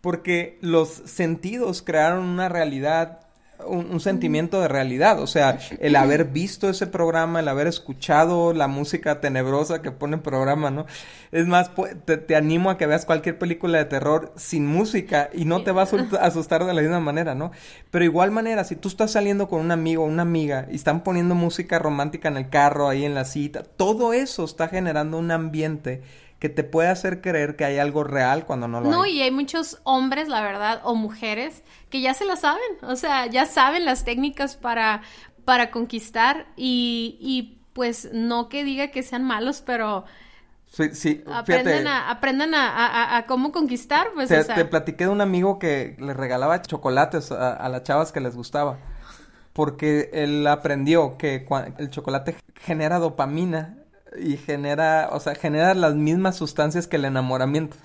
Porque 0.00 0.58
los 0.60 0.88
sentidos 0.88 1.82
crearon 1.82 2.24
una 2.24 2.48
realidad 2.50 3.23
un, 3.66 4.00
sentimiento 4.00 4.60
de 4.60 4.68
realidad, 4.68 5.20
o 5.20 5.26
sea, 5.26 5.58
el 5.80 5.96
haber 5.96 6.26
visto 6.26 6.68
ese 6.68 6.86
programa, 6.86 7.40
el 7.40 7.48
haber 7.48 7.66
escuchado 7.66 8.52
la 8.52 8.68
música 8.68 9.20
tenebrosa 9.20 9.82
que 9.82 9.90
pone 9.90 10.16
el 10.16 10.22
programa, 10.22 10.70
¿no? 10.70 10.86
Es 11.32 11.46
más, 11.46 11.70
te, 12.04 12.36
animo 12.36 12.70
a 12.70 12.78
que 12.78 12.86
veas 12.86 13.06
cualquier 13.06 13.38
película 13.38 13.78
de 13.78 13.84
terror 13.86 14.32
sin 14.36 14.66
música 14.66 15.30
y 15.32 15.44
no 15.44 15.62
te 15.62 15.72
vas 15.72 15.92
a 15.92 15.96
asustar 16.20 16.64
de 16.64 16.74
la 16.74 16.82
misma 16.82 17.00
manera, 17.00 17.34
¿no? 17.34 17.52
Pero 17.90 18.04
igual 18.04 18.30
manera, 18.30 18.64
si 18.64 18.76
tú 18.76 18.88
estás 18.88 19.12
saliendo 19.12 19.48
con 19.48 19.60
un 19.60 19.70
amigo 19.70 20.04
o 20.04 20.06
una 20.06 20.22
amiga 20.22 20.66
y 20.70 20.76
están 20.76 21.02
poniendo 21.02 21.34
música 21.34 21.78
romántica 21.78 22.28
en 22.28 22.36
el 22.36 22.48
carro, 22.48 22.88
ahí 22.88 23.04
en 23.04 23.14
la 23.14 23.24
cita, 23.24 23.62
todo 23.62 24.12
eso 24.12 24.44
está 24.44 24.68
generando 24.68 25.18
un 25.18 25.30
ambiente 25.30 26.02
que 26.44 26.50
te 26.50 26.62
puede 26.62 26.90
hacer 26.90 27.22
creer 27.22 27.56
que 27.56 27.64
hay 27.64 27.78
algo 27.78 28.04
real 28.04 28.44
cuando 28.44 28.68
no 28.68 28.78
lo 28.78 28.86
hay. 28.86 28.92
No, 28.92 29.06
y 29.06 29.22
hay 29.22 29.30
muchos 29.30 29.80
hombres, 29.82 30.28
la 30.28 30.42
verdad, 30.42 30.82
o 30.84 30.94
mujeres 30.94 31.62
que 31.88 32.02
ya 32.02 32.12
se 32.12 32.26
la 32.26 32.36
saben, 32.36 32.60
o 32.82 32.96
sea, 32.96 33.24
ya 33.28 33.46
saben 33.46 33.86
las 33.86 34.04
técnicas 34.04 34.54
para, 34.54 35.00
para 35.46 35.70
conquistar 35.70 36.44
y, 36.54 37.16
y 37.18 37.62
pues 37.72 38.10
no 38.12 38.50
que 38.50 38.62
diga 38.62 38.88
que 38.88 39.02
sean 39.02 39.24
malos, 39.24 39.62
pero... 39.64 40.04
Sí, 40.66 40.90
sí, 40.92 41.24
aprendan, 41.32 41.86
a, 41.86 42.10
aprendan 42.10 42.54
a, 42.54 43.16
a, 43.16 43.24
cómo 43.24 43.50
conquistar, 43.50 44.08
pues, 44.12 44.28
te, 44.28 44.44
te 44.44 44.66
platiqué 44.66 45.04
de 45.04 45.10
un 45.10 45.22
amigo 45.22 45.58
que 45.58 45.96
le 45.98 46.12
regalaba 46.12 46.60
chocolates 46.60 47.32
a, 47.32 47.54
a 47.54 47.70
las 47.70 47.84
chavas 47.84 48.12
que 48.12 48.20
les 48.20 48.36
gustaba 48.36 48.76
porque 49.54 50.10
él 50.12 50.46
aprendió 50.46 51.16
que 51.16 51.46
el 51.78 51.88
chocolate 51.88 52.36
genera 52.60 52.98
dopamina 52.98 53.78
y 54.18 54.36
genera, 54.36 55.08
o 55.12 55.20
sea, 55.20 55.34
genera 55.34 55.74
las 55.74 55.94
mismas 55.94 56.36
sustancias 56.36 56.86
que 56.86 56.96
el 56.96 57.04
enamoramiento. 57.04 57.76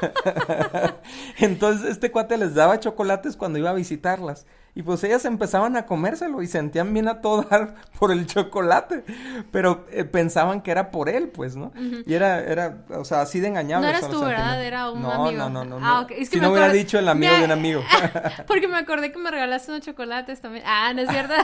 Entonces 1.38 1.90
este 1.90 2.10
cuate 2.10 2.36
les 2.36 2.54
daba 2.54 2.80
chocolates 2.80 3.36
cuando 3.36 3.58
iba 3.58 3.70
a 3.70 3.74
visitarlas. 3.74 4.46
Y 4.72 4.82
pues 4.82 5.02
ellas 5.02 5.24
empezaban 5.24 5.76
a 5.76 5.84
comérselo 5.84 6.42
y 6.42 6.46
sentían 6.46 6.94
bien 6.94 7.08
a 7.08 7.20
todo 7.20 7.42
dar 7.42 7.74
por 7.98 8.12
el 8.12 8.26
chocolate. 8.26 9.04
Pero 9.50 9.86
eh, 9.90 10.04
pensaban 10.04 10.62
que 10.62 10.70
era 10.70 10.92
por 10.92 11.08
él, 11.08 11.28
pues, 11.28 11.56
¿no? 11.56 11.72
Y 12.06 12.14
era, 12.14 12.40
era, 12.40 12.84
o 12.90 13.04
sea, 13.04 13.22
así 13.22 13.40
de 13.40 13.48
engañable. 13.48 13.90
No 13.90 13.98
eras 13.98 14.08
tú, 14.08 14.20
¿verdad? 14.20 14.64
Era 14.64 14.90
un 14.90 15.04
amigo. 15.04 15.32
No, 15.32 15.50
no, 15.50 15.64
no, 15.64 15.80
no. 15.80 15.86
Ah, 15.86 16.06
Es 16.10 16.30
que 16.30 16.36
si 16.36 16.40
no 16.40 16.52
hubiera 16.52 16.72
dicho 16.72 16.98
el 16.98 17.08
amigo 17.08 17.34
de 17.34 17.44
un 17.44 17.50
amigo. 17.50 17.82
Porque 18.46 18.68
me 18.68 18.78
acordé 18.78 19.10
que 19.10 19.18
me 19.18 19.30
regalaste 19.30 19.72
unos 19.72 19.84
chocolates 19.84 20.40
también. 20.40 20.64
Ah, 20.66 20.92
no 20.94 21.02
es 21.02 21.10
cierto. 21.10 21.34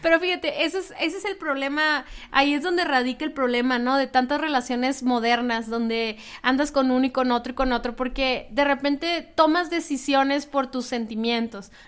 Pero 0.00 0.20
fíjate, 0.20 0.64
ese 0.64 0.78
es, 0.78 0.94
ese 1.00 1.18
es 1.18 1.24
el 1.24 1.36
problema. 1.36 2.04
Ahí 2.30 2.54
es 2.54 2.62
donde 2.62 2.84
radica 2.84 3.24
el 3.24 3.32
problema, 3.32 3.80
¿no? 3.80 3.96
De 3.96 4.06
tantas 4.06 4.40
relaciones 4.40 5.02
modernas, 5.02 5.68
donde 5.68 6.18
andas 6.42 6.70
con 6.70 6.92
uno 6.92 7.04
y 7.04 7.10
con 7.10 7.25
otro 7.32 7.52
y 7.52 7.54
con 7.54 7.72
otro, 7.72 7.96
porque 7.96 8.48
de 8.50 8.64
repente 8.64 9.22
tomas 9.34 9.70
decisiones 9.70 10.46
por 10.46 10.70
tus 10.70 10.86
sentimientos 10.86 11.26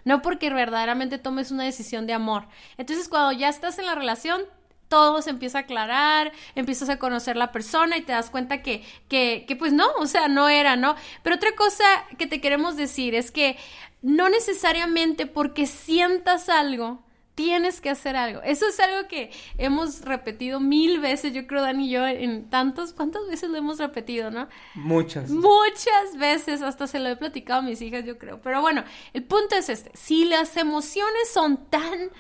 no 0.05 0.23
porque 0.23 0.51
verdaderamente 0.51 1.19
tomes 1.19 1.51
una 1.51 1.65
decisión 1.65 2.07
de 2.07 2.13
amor. 2.13 2.47
Entonces, 2.77 3.09
cuando 3.09 3.33
ya 3.33 3.49
estás 3.49 3.79
en 3.79 3.87
la 3.87 3.95
relación, 3.95 4.43
todo 4.89 5.21
se 5.21 5.31
empieza 5.31 5.59
a 5.59 5.61
aclarar, 5.63 6.33
empiezas 6.55 6.89
a 6.89 6.99
conocer 6.99 7.37
la 7.37 7.53
persona 7.53 7.97
y 7.99 8.03
te 8.03 8.13
das 8.13 8.31
cuenta 8.31 8.63
que, 8.63 8.83
que, 9.09 9.45
que 9.47 9.57
pues 9.57 9.73
no, 9.73 9.87
o 9.99 10.07
sea, 10.07 10.29
no 10.29 10.49
era, 10.49 10.77
¿no? 10.77 10.97
Pero 11.23 11.37
otra 11.37 11.55
cosa 11.55 11.85
que 12.17 12.27
te 12.27 12.41
queremos 12.41 12.77
decir 12.77 13.15
es 13.15 13.31
que 13.31 13.59
no 14.01 14.29
necesariamente 14.29 15.27
porque 15.27 15.67
sientas 15.67 16.49
algo, 16.49 17.03
tienes 17.39 17.81
que 17.81 17.89
hacer 17.89 18.17
algo. 18.17 18.43
Eso 18.43 18.67
es 18.67 18.81
algo 18.81 19.07
que 19.07 19.31
hemos 19.59 20.01
repetido 20.01 20.59
mil 20.59 20.99
veces, 20.99 21.33
yo 21.33 21.47
creo, 21.47 21.63
Dani 21.63 21.87
y 21.87 21.91
yo, 21.91 22.05
en 22.05 22.51
tantos, 22.51 22.93
¿cuántas 22.93 23.29
veces 23.29 23.49
lo 23.49 23.57
hemos 23.57 23.79
repetido, 23.79 24.33
no? 24.33 24.49
Muchas. 24.75 25.31
Muchas 25.31 26.17
veces, 26.19 26.63
hasta 26.63 26.89
se 26.89 26.99
lo 26.99 27.09
he 27.09 27.15
platicado 27.15 27.61
a 27.61 27.63
mis 27.63 27.81
hijas, 27.81 28.05
yo 28.05 28.19
creo. 28.19 28.41
Pero 28.43 28.61
bueno, 28.61 28.83
el 29.13 29.23
punto 29.23 29.55
es 29.55 29.69
este, 29.69 29.93
si 29.95 30.25
las 30.25 30.57
emociones 30.57 31.31
son 31.33 31.59
tan, 31.71 32.11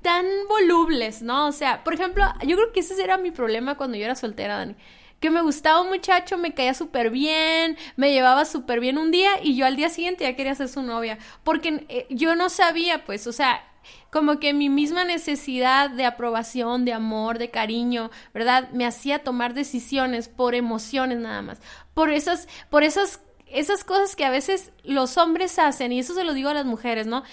tan 0.00 0.24
volubles, 0.48 1.22
¿no? 1.22 1.48
O 1.48 1.52
sea, 1.52 1.82
por 1.82 1.94
ejemplo, 1.94 2.24
yo 2.46 2.54
creo 2.54 2.72
que 2.72 2.78
ese 2.78 3.02
era 3.02 3.18
mi 3.18 3.32
problema 3.32 3.76
cuando 3.76 3.96
yo 3.96 4.04
era 4.04 4.14
soltera, 4.14 4.58
Dani 4.58 4.76
que 5.18 5.30
me 5.30 5.40
gustaba 5.40 5.80
un 5.80 5.88
muchacho, 5.88 6.36
me 6.36 6.52
caía 6.52 6.74
súper 6.74 7.08
bien, 7.08 7.78
me 7.96 8.12
llevaba 8.12 8.44
súper 8.44 8.80
bien 8.80 8.98
un 8.98 9.10
día 9.10 9.42
y 9.42 9.56
yo 9.56 9.64
al 9.64 9.74
día 9.74 9.88
siguiente 9.88 10.24
ya 10.24 10.36
quería 10.36 10.54
ser 10.54 10.68
su 10.68 10.82
novia, 10.82 11.16
porque 11.42 11.86
eh, 11.88 12.06
yo 12.10 12.36
no 12.36 12.50
sabía, 12.50 13.06
pues, 13.06 13.26
o 13.26 13.32
sea, 13.32 13.64
como 14.16 14.40
que 14.40 14.54
mi 14.54 14.70
misma 14.70 15.04
necesidad 15.04 15.90
de 15.90 16.06
aprobación, 16.06 16.86
de 16.86 16.94
amor, 16.94 17.36
de 17.38 17.50
cariño, 17.50 18.10
¿verdad? 18.32 18.70
Me 18.70 18.86
hacía 18.86 19.22
tomar 19.22 19.52
decisiones 19.52 20.28
por 20.28 20.54
emociones 20.54 21.18
nada 21.18 21.42
más, 21.42 21.60
por 21.92 22.10
esas, 22.10 22.48
por 22.70 22.82
esas 22.82 23.20
esas 23.46 23.84
cosas 23.84 24.16
que 24.16 24.24
a 24.24 24.30
veces 24.30 24.72
los 24.84 25.18
hombres 25.18 25.58
hacen, 25.58 25.92
y 25.92 25.98
eso 25.98 26.14
se 26.14 26.24
lo 26.24 26.32
digo 26.32 26.48
a 26.48 26.54
las 26.54 26.64
mujeres, 26.64 27.06
¿no? 27.06 27.24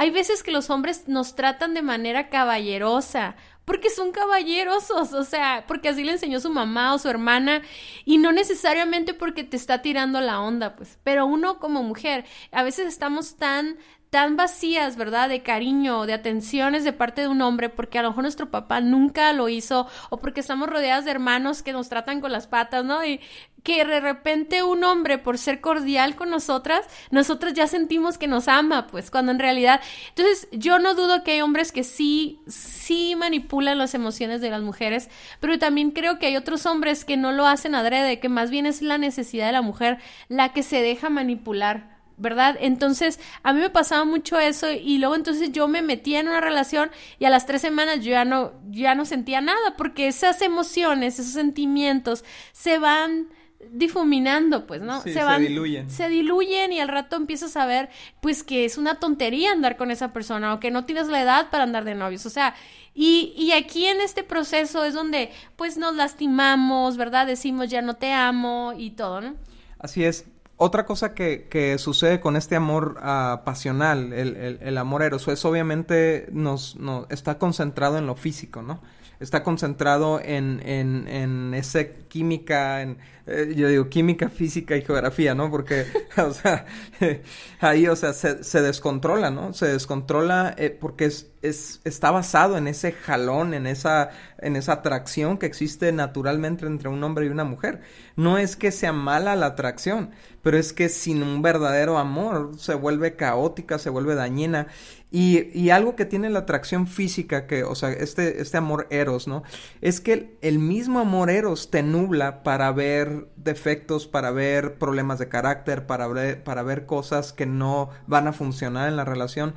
Hay 0.00 0.10
veces 0.10 0.44
que 0.44 0.52
los 0.52 0.70
hombres 0.70 1.08
nos 1.08 1.34
tratan 1.34 1.74
de 1.74 1.82
manera 1.82 2.28
caballerosa, 2.28 3.34
porque 3.64 3.90
son 3.90 4.12
caballerosos, 4.12 5.12
o 5.12 5.24
sea, 5.24 5.64
porque 5.66 5.88
así 5.88 6.04
le 6.04 6.12
enseñó 6.12 6.38
su 6.38 6.50
mamá 6.50 6.94
o 6.94 6.98
su 7.00 7.08
hermana 7.08 7.62
y 8.04 8.18
no 8.18 8.30
necesariamente 8.30 9.12
porque 9.12 9.42
te 9.42 9.56
está 9.56 9.82
tirando 9.82 10.20
la 10.20 10.40
onda, 10.40 10.76
pues, 10.76 11.00
pero 11.02 11.26
uno 11.26 11.58
como 11.58 11.82
mujer, 11.82 12.24
a 12.52 12.62
veces 12.62 12.86
estamos 12.86 13.36
tan 13.38 13.76
tan 14.10 14.36
vacías, 14.36 14.96
¿verdad? 14.96 15.28
De 15.28 15.42
cariño, 15.42 16.06
de 16.06 16.14
atenciones 16.14 16.82
de 16.84 16.92
parte 16.92 17.22
de 17.22 17.28
un 17.28 17.42
hombre, 17.42 17.68
porque 17.68 17.98
a 17.98 18.02
lo 18.02 18.08
mejor 18.10 18.22
nuestro 18.22 18.50
papá 18.50 18.80
nunca 18.80 19.32
lo 19.32 19.48
hizo, 19.48 19.86
o 20.10 20.18
porque 20.18 20.40
estamos 20.40 20.68
rodeadas 20.68 21.04
de 21.04 21.10
hermanos 21.10 21.62
que 21.62 21.72
nos 21.72 21.88
tratan 21.88 22.20
con 22.20 22.32
las 22.32 22.46
patas, 22.46 22.84
¿no? 22.84 23.04
Y 23.04 23.20
que 23.64 23.84
de 23.84 24.00
repente 24.00 24.62
un 24.62 24.82
hombre, 24.84 25.18
por 25.18 25.36
ser 25.36 25.60
cordial 25.60 26.16
con 26.16 26.30
nosotras, 26.30 26.86
nosotras 27.10 27.52
ya 27.52 27.66
sentimos 27.66 28.16
que 28.16 28.28
nos 28.28 28.48
ama, 28.48 28.86
pues, 28.86 29.10
cuando 29.10 29.32
en 29.32 29.38
realidad. 29.38 29.80
Entonces, 30.10 30.48
yo 30.52 30.78
no 30.78 30.94
dudo 30.94 31.24
que 31.24 31.32
hay 31.32 31.40
hombres 31.40 31.72
que 31.72 31.84
sí, 31.84 32.40
sí 32.46 33.14
manipulan 33.16 33.78
las 33.78 33.94
emociones 33.94 34.40
de 34.40 34.50
las 34.50 34.62
mujeres, 34.62 35.08
pero 35.40 35.58
también 35.58 35.90
creo 35.90 36.18
que 36.18 36.26
hay 36.26 36.36
otros 36.36 36.66
hombres 36.66 37.04
que 37.04 37.16
no 37.16 37.32
lo 37.32 37.46
hacen 37.46 37.74
adrede, 37.74 38.20
que 38.20 38.28
más 38.28 38.50
bien 38.50 38.66
es 38.66 38.82
la 38.82 38.98
necesidad 38.98 39.46
de 39.46 39.52
la 39.52 39.62
mujer 39.62 39.98
la 40.28 40.52
que 40.52 40.62
se 40.62 40.82
deja 40.82 41.08
manipular 41.08 41.98
¿verdad? 42.18 42.56
Entonces, 42.60 43.20
a 43.42 43.52
mí 43.52 43.60
me 43.60 43.70
pasaba 43.70 44.04
mucho 44.04 44.38
eso 44.38 44.70
y 44.70 44.98
luego 44.98 45.14
entonces 45.14 45.52
yo 45.52 45.68
me 45.68 45.82
metía 45.82 46.20
en 46.20 46.28
una 46.28 46.40
relación 46.40 46.90
y 47.18 47.24
a 47.24 47.30
las 47.30 47.46
tres 47.46 47.62
semanas 47.62 48.04
yo 48.04 48.10
ya 48.10 48.24
no, 48.24 48.52
ya 48.70 48.94
no 48.94 49.04
sentía 49.04 49.40
nada 49.40 49.76
porque 49.76 50.08
esas 50.08 50.42
emociones, 50.42 51.18
esos 51.18 51.32
sentimientos 51.32 52.24
se 52.52 52.78
van 52.78 53.28
difuminando, 53.72 54.66
pues, 54.66 54.82
¿no? 54.82 55.00
se, 55.02 55.22
van, 55.22 55.42
se 55.42 55.48
diluyen. 55.48 55.90
Se 55.90 56.08
diluyen 56.08 56.72
y 56.72 56.80
al 56.80 56.88
rato 56.88 57.16
empiezas 57.16 57.56
a 57.56 57.66
ver, 57.66 57.88
pues, 58.20 58.42
que 58.42 58.64
es 58.64 58.78
una 58.78 59.00
tontería 59.00 59.52
andar 59.52 59.76
con 59.76 59.90
esa 59.90 60.12
persona 60.12 60.54
o 60.54 60.60
que 60.60 60.70
no 60.70 60.84
tienes 60.84 61.08
la 61.08 61.20
edad 61.20 61.50
para 61.50 61.64
andar 61.64 61.84
de 61.84 61.94
novios. 61.94 62.24
O 62.26 62.30
sea, 62.30 62.54
y, 62.94 63.34
y 63.36 63.52
aquí 63.52 63.86
en 63.86 64.00
este 64.00 64.24
proceso 64.24 64.84
es 64.84 64.94
donde, 64.94 65.30
pues, 65.56 65.76
nos 65.76 65.94
lastimamos, 65.96 66.96
¿verdad? 66.96 67.26
Decimos 67.26 67.68
ya 67.68 67.82
no 67.82 67.94
te 67.94 68.12
amo 68.12 68.74
y 68.76 68.90
todo, 68.90 69.20
¿no? 69.20 69.34
Así 69.78 70.04
es 70.04 70.26
otra 70.58 70.84
cosa 70.84 71.14
que, 71.14 71.76
sucede 71.78 72.20
con 72.20 72.36
este 72.36 72.56
amor 72.56 72.98
uh, 72.98 73.44
pasional, 73.44 74.12
el, 74.12 74.78
amor 74.78 75.02
eros, 75.02 75.26
es 75.28 75.44
obviamente 75.44 76.28
nos, 76.32 76.76
está 77.10 77.38
concentrado 77.38 77.96
en 77.96 78.06
lo 78.06 78.16
físico, 78.16 78.60
¿no? 78.60 78.80
Está 79.20 79.42
concentrado 79.42 80.20
en, 80.20 80.60
en, 80.64 81.08
en 81.08 81.54
esa 81.54 81.84
química, 82.08 82.82
en, 82.82 82.98
eh, 83.26 83.52
yo 83.56 83.68
digo 83.68 83.88
química, 83.88 84.28
física 84.28 84.76
y 84.76 84.82
geografía, 84.82 85.34
¿no? 85.34 85.50
Porque, 85.50 85.86
o 86.16 86.32
sea, 86.32 86.66
ahí, 87.60 87.86
o 87.86 87.94
sea, 87.94 88.12
se, 88.12 88.42
se, 88.42 88.60
descontrola, 88.60 89.30
¿no? 89.30 89.52
Se 89.54 89.66
descontrola 89.66 90.54
eh, 90.58 90.70
porque 90.70 91.04
es, 91.06 91.30
es, 91.42 91.80
está 91.84 92.10
basado 92.10 92.56
en 92.56 92.68
ese 92.68 92.92
jalón, 92.92 93.54
en 93.54 93.66
esa, 93.66 94.10
en 94.38 94.56
esa 94.56 94.74
atracción 94.74 95.38
que 95.38 95.46
existe 95.46 95.92
naturalmente 95.92 96.66
entre 96.66 96.88
un 96.88 97.02
hombre 97.04 97.26
y 97.26 97.28
una 97.28 97.44
mujer. 97.44 97.80
No 98.16 98.38
es 98.38 98.56
que 98.56 98.72
sea 98.72 98.92
mala 98.92 99.36
la 99.36 99.46
atracción, 99.46 100.10
pero 100.42 100.58
es 100.58 100.72
que 100.72 100.88
sin 100.88 101.22
un 101.22 101.42
verdadero 101.42 101.98
amor 101.98 102.52
se 102.58 102.74
vuelve 102.74 103.16
caótica, 103.16 103.78
se 103.78 103.90
vuelve 103.90 104.14
dañina. 104.14 104.66
Y, 105.10 105.58
y 105.58 105.70
algo 105.70 105.96
que 105.96 106.04
tiene 106.04 106.28
la 106.28 106.40
atracción 106.40 106.86
física, 106.86 107.46
que, 107.46 107.64
o 107.64 107.74
sea, 107.74 107.90
este, 107.90 108.42
este 108.42 108.58
amor 108.58 108.86
eros, 108.90 109.26
¿no? 109.26 109.42
Es 109.80 110.00
que 110.00 110.36
el 110.42 110.58
mismo 110.58 110.98
amor 111.00 111.30
eros 111.30 111.70
te 111.70 111.82
nubla 111.82 112.42
para 112.42 112.70
ver 112.72 113.28
defectos, 113.36 114.06
para 114.06 114.32
ver 114.32 114.76
problemas 114.76 115.18
de 115.18 115.28
carácter, 115.28 115.86
para 115.86 116.08
ver, 116.08 116.44
para 116.44 116.62
ver 116.62 116.84
cosas 116.84 117.32
que 117.32 117.46
no 117.46 117.88
van 118.06 118.26
a 118.26 118.34
funcionar 118.34 118.88
en 118.88 118.96
la 118.96 119.06
relación 119.06 119.54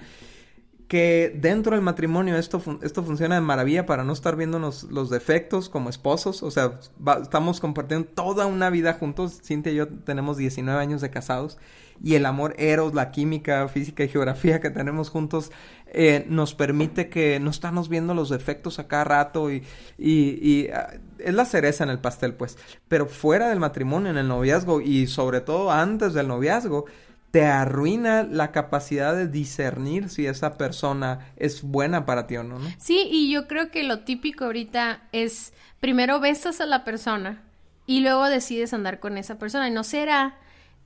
que 0.91 1.33
dentro 1.33 1.73
del 1.73 1.81
matrimonio 1.81 2.35
esto, 2.35 2.61
esto 2.81 3.01
funciona 3.01 3.35
de 3.35 3.39
maravilla 3.39 3.85
para 3.85 4.03
no 4.03 4.11
estar 4.11 4.35
viéndonos 4.35 4.83
los 4.91 5.09
defectos 5.09 5.69
como 5.69 5.89
esposos. 5.89 6.43
O 6.43 6.51
sea, 6.51 6.81
estamos 7.21 7.61
compartiendo 7.61 8.09
toda 8.13 8.45
una 8.45 8.69
vida 8.69 8.91
juntos. 8.95 9.39
Cintia 9.41 9.71
y 9.71 9.75
yo 9.75 9.87
tenemos 9.87 10.35
19 10.35 10.77
años 10.77 10.99
de 10.99 11.09
casados. 11.09 11.57
Y 12.03 12.15
el 12.15 12.25
amor 12.25 12.55
eros, 12.57 12.93
la 12.93 13.11
química, 13.11 13.69
física 13.69 14.03
y 14.03 14.09
geografía 14.09 14.59
que 14.59 14.69
tenemos 14.69 15.09
juntos 15.09 15.53
eh, 15.87 16.25
nos 16.27 16.55
permite 16.55 17.07
que 17.07 17.39
no 17.39 17.51
estamos 17.51 17.87
viendo 17.87 18.13
los 18.13 18.27
defectos 18.27 18.77
a 18.77 18.89
cada 18.89 19.05
rato. 19.05 19.49
Y, 19.49 19.63
y, 19.97 20.67
ah, 20.73 20.99
es 21.19 21.33
la 21.33 21.45
cereza 21.45 21.85
en 21.85 21.89
el 21.89 21.99
pastel, 21.99 22.33
pues. 22.33 22.57
Pero 22.89 23.05
fuera 23.05 23.47
del 23.47 23.61
matrimonio, 23.61 24.11
en 24.11 24.17
el 24.17 24.27
noviazgo 24.27 24.81
y 24.81 25.07
sobre 25.07 25.39
todo 25.39 25.71
antes 25.71 26.13
del 26.13 26.27
noviazgo 26.27 26.83
te 27.31 27.45
arruina 27.45 28.23
la 28.23 28.51
capacidad 28.51 29.15
de 29.15 29.27
discernir 29.27 30.09
si 30.09 30.27
esa 30.27 30.57
persona 30.57 31.31
es 31.37 31.63
buena 31.63 32.05
para 32.05 32.27
ti 32.27 32.35
o 32.35 32.43
no. 32.43 32.59
Sí, 32.77 33.07
y 33.09 33.31
yo 33.31 33.47
creo 33.47 33.71
que 33.71 33.83
lo 33.83 34.01
típico 34.01 34.45
ahorita 34.45 35.03
es 35.13 35.53
primero 35.79 36.19
besas 36.19 36.59
a 36.59 36.65
la 36.65 36.83
persona 36.83 37.41
y 37.85 38.01
luego 38.01 38.27
decides 38.27 38.73
andar 38.73 38.99
con 38.99 39.17
esa 39.17 39.39
persona. 39.39 39.69
Y 39.69 39.71
no 39.71 39.85
será 39.85 40.35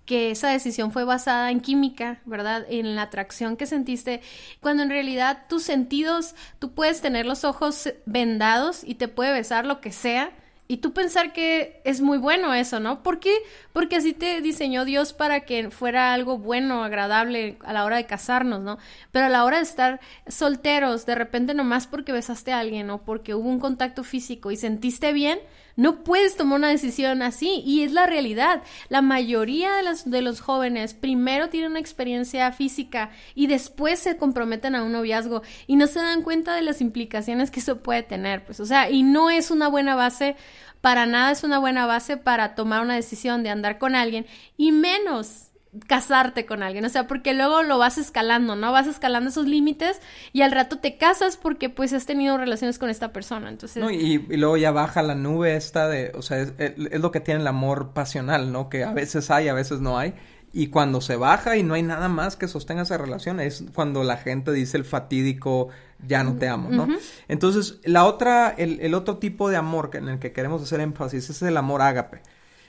que 0.05 0.29
esa 0.29 0.49
decisión 0.49 0.91
fue 0.91 1.03
basada 1.03 1.49
en 1.49 1.61
química, 1.61 2.21
¿verdad? 2.25 2.65
En 2.69 2.95
la 2.95 3.03
atracción 3.03 3.57
que 3.57 3.65
sentiste, 3.65 4.21
cuando 4.61 4.83
en 4.83 4.89
realidad 4.89 5.45
tus 5.49 5.63
sentidos, 5.63 6.35
tú 6.59 6.73
puedes 6.73 7.01
tener 7.01 7.25
los 7.25 7.43
ojos 7.43 7.91
vendados 8.05 8.83
y 8.83 8.95
te 8.95 9.07
puede 9.07 9.33
besar 9.33 9.65
lo 9.65 9.81
que 9.81 9.91
sea, 9.91 10.31
y 10.67 10.77
tú 10.77 10.93
pensar 10.93 11.31
que 11.31 11.81
es 11.83 12.01
muy 12.01 12.17
bueno 12.17 12.53
eso, 12.53 12.79
¿no? 12.79 13.03
¿Por 13.03 13.19
qué? 13.19 13.35
Porque 13.71 13.97
así 13.97 14.13
te 14.13 14.41
diseñó 14.41 14.83
Dios 14.83 15.13
para 15.13 15.41
que 15.41 15.69
fuera 15.69 16.13
algo 16.13 16.39
bueno, 16.39 16.83
agradable 16.83 17.57
a 17.63 17.71
la 17.71 17.85
hora 17.85 17.97
de 17.97 18.07
casarnos, 18.07 18.61
¿no? 18.61 18.79
Pero 19.11 19.25
a 19.25 19.29
la 19.29 19.45
hora 19.45 19.57
de 19.57 19.63
estar 19.63 19.99
solteros, 20.27 21.05
de 21.05 21.15
repente 21.15 21.53
nomás 21.53 21.85
porque 21.85 22.11
besaste 22.11 22.51
a 22.51 22.59
alguien 22.59 22.89
o 22.89 23.03
porque 23.03 23.35
hubo 23.35 23.47
un 23.47 23.59
contacto 23.59 24.03
físico 24.03 24.49
y 24.49 24.57
sentiste 24.57 25.13
bien, 25.13 25.39
no 25.75 26.03
puedes 26.03 26.37
tomar 26.37 26.59
una 26.59 26.69
decisión 26.69 27.21
así 27.21 27.61
y 27.65 27.83
es 27.83 27.91
la 27.91 28.05
realidad. 28.05 28.63
La 28.89 29.01
mayoría 29.01 29.71
de, 30.05 30.21
los 30.21 30.41
jóvenes 30.41 30.93
primero 30.93 31.49
tienen 31.49 31.71
una 31.71 31.79
experiencia 31.79 32.51
física 32.51 33.11
y 33.33 33.47
después 33.47 33.99
se 33.99 34.17
comprometen 34.17 34.75
a 34.75 34.83
un 34.83 34.91
noviazgo 34.91 35.41
y 35.67 35.75
no 35.75 35.87
se 35.87 35.99
dan 35.99 36.21
cuenta 36.21 36.55
de 36.55 36.61
las 36.61 36.81
implicaciones 36.81 37.51
que 37.51 37.59
eso 37.59 37.81
puede 37.81 38.03
tener. 38.03 38.45
Pues, 38.45 38.59
o 38.59 38.65
sea, 38.65 38.89
y 38.89 39.03
no 39.03 39.29
es 39.29 39.51
una 39.51 39.67
buena 39.67 39.95
base, 39.95 40.35
para 40.81 41.05
nada 41.05 41.31
es 41.31 41.43
una 41.43 41.59
buena 41.59 41.85
base 41.85 42.17
para 42.17 42.55
tomar 42.55 42.81
una 42.81 42.95
decisión 42.95 43.43
de 43.43 43.49
andar 43.49 43.77
con 43.77 43.95
alguien 43.95 44.25
y 44.57 44.71
menos 44.71 45.49
casarte 45.87 46.45
con 46.45 46.63
alguien, 46.63 46.85
o 46.85 46.89
sea, 46.89 47.07
porque 47.07 47.33
luego 47.33 47.63
lo 47.63 47.77
vas 47.77 47.97
escalando, 47.97 48.55
¿no? 48.55 48.71
Vas 48.71 48.87
escalando 48.87 49.29
esos 49.29 49.47
límites 49.47 49.99
y 50.33 50.41
al 50.41 50.51
rato 50.51 50.79
te 50.79 50.97
casas 50.97 51.37
porque 51.37 51.69
pues 51.69 51.93
has 51.93 52.05
tenido 52.05 52.37
relaciones 52.37 52.79
con 52.79 52.89
esta 52.89 53.11
persona, 53.11 53.49
entonces... 53.49 53.83
No, 53.83 53.91
y, 53.91 54.17
luego 54.17 54.57
ya 54.57 54.71
baja 54.71 55.01
la 55.01 55.15
nube 55.15 55.55
esta 55.55 55.87
de, 55.87 56.11
o 56.15 56.21
sea, 56.21 56.39
es, 56.39 56.53
es, 56.57 56.99
lo 56.99 57.11
que 57.11 57.19
tiene 57.19 57.41
el 57.41 57.47
amor 57.47 57.93
pasional, 57.93 58.51
¿no? 58.51 58.69
Que 58.69 58.83
a 58.83 58.93
veces 58.93 59.29
hay, 59.31 59.47
a 59.47 59.53
veces 59.53 59.79
no 59.79 59.97
hay. 59.97 60.13
Y 60.53 60.67
cuando 60.67 61.01
se 61.01 61.17
baja 61.17 61.57
y 61.57 61.63
no 61.63 61.73
hay 61.73 61.83
nada 61.83 62.07
más 62.07 62.37
que 62.37 62.47
sostenga 62.47 62.83
esa 62.83 62.97
relación, 62.97 63.41
es 63.41 63.65
cuando 63.73 64.05
la 64.05 64.15
gente 64.15 64.53
dice 64.53 64.77
el 64.77 64.85
fatídico, 64.85 65.67
ya 66.07 66.23
no 66.23 66.37
te 66.37 66.47
amo, 66.47 66.69
¿no? 66.69 66.87
Entonces, 67.27 67.79
la 67.83 68.05
otra, 68.05 68.55
el, 68.57 68.79
el 68.79 68.93
otro 68.93 69.17
tipo 69.17 69.49
de 69.49 69.57
amor 69.57 69.91
en 69.93 70.07
el 70.07 70.19
que 70.19 70.31
queremos 70.31 70.61
hacer 70.61 70.79
énfasis 70.79 71.29
es 71.29 71.41
el 71.41 71.57
amor 71.57 71.81
ágape. 71.81 72.21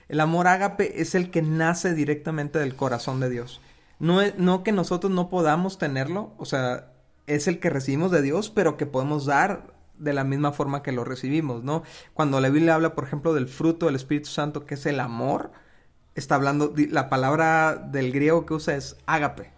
El 0.08 0.20
amor 0.20 0.46
ágape 0.46 1.00
es 1.00 1.14
el 1.14 1.30
que 1.30 1.42
nace 1.42 1.94
directamente 1.94 2.58
del 2.58 2.76
corazón 2.76 3.20
de 3.20 3.30
Dios. 3.30 3.60
No, 3.98 4.20
es, 4.20 4.38
no 4.38 4.62
que 4.62 4.72
nosotros 4.72 5.12
no 5.12 5.28
podamos 5.28 5.78
tenerlo, 5.78 6.34
o 6.38 6.44
sea, 6.44 6.92
es 7.26 7.48
el 7.48 7.58
que 7.58 7.70
recibimos 7.70 8.10
de 8.10 8.22
Dios, 8.22 8.50
pero 8.50 8.76
que 8.76 8.86
podemos 8.86 9.26
dar 9.26 9.74
de 9.98 10.12
la 10.12 10.24
misma 10.24 10.52
forma 10.52 10.82
que 10.82 10.92
lo 10.92 11.04
recibimos, 11.04 11.64
¿no? 11.64 11.82
Cuando 12.12 12.40
la 12.40 12.50
Biblia 12.50 12.74
habla, 12.74 12.94
por 12.94 13.04
ejemplo, 13.04 13.32
del 13.34 13.48
fruto 13.48 13.86
del 13.86 13.96
Espíritu 13.96 14.28
Santo, 14.28 14.66
que 14.66 14.74
es 14.74 14.86
el 14.86 15.00
amor, 15.00 15.50
está 16.14 16.34
hablando, 16.34 16.72
la 16.76 17.08
palabra 17.08 17.76
del 17.76 18.12
griego 18.12 18.46
que 18.46 18.54
usa 18.54 18.76
es 18.76 18.96
ágape. 19.06 19.52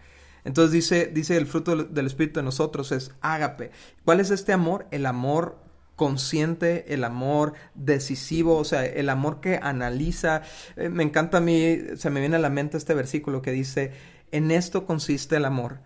Entonces 0.44 0.72
dice, 0.72 1.06
dice 1.06 1.36
el 1.36 1.46
fruto 1.46 1.76
del 1.76 2.06
Espíritu 2.06 2.40
de 2.40 2.44
nosotros 2.44 2.92
es 2.92 3.12
ágape. 3.20 3.70
¿Cuál 4.04 4.20
es 4.20 4.30
este 4.30 4.52
amor? 4.52 4.86
El 4.90 5.06
amor 5.06 5.58
consciente, 5.98 6.94
el 6.94 7.02
amor 7.02 7.54
decisivo, 7.74 8.56
o 8.56 8.64
sea, 8.64 8.86
el 8.86 9.10
amor 9.10 9.40
que 9.40 9.58
analiza. 9.60 10.42
Eh, 10.76 10.88
me 10.88 11.02
encanta 11.02 11.38
a 11.38 11.40
mí, 11.40 11.76
se 11.96 12.08
me 12.08 12.20
viene 12.20 12.36
a 12.36 12.38
la 12.38 12.50
mente 12.50 12.76
este 12.76 12.94
versículo 12.94 13.42
que 13.42 13.50
dice, 13.50 13.92
en 14.30 14.52
esto 14.52 14.86
consiste 14.86 15.36
el 15.36 15.44
amor, 15.44 15.80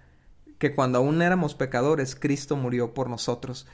que 0.58 0.74
cuando 0.74 0.98
aún 0.98 1.22
éramos 1.22 1.54
pecadores, 1.54 2.14
Cristo 2.14 2.56
murió 2.56 2.92
por 2.92 3.08
nosotros. 3.08 3.66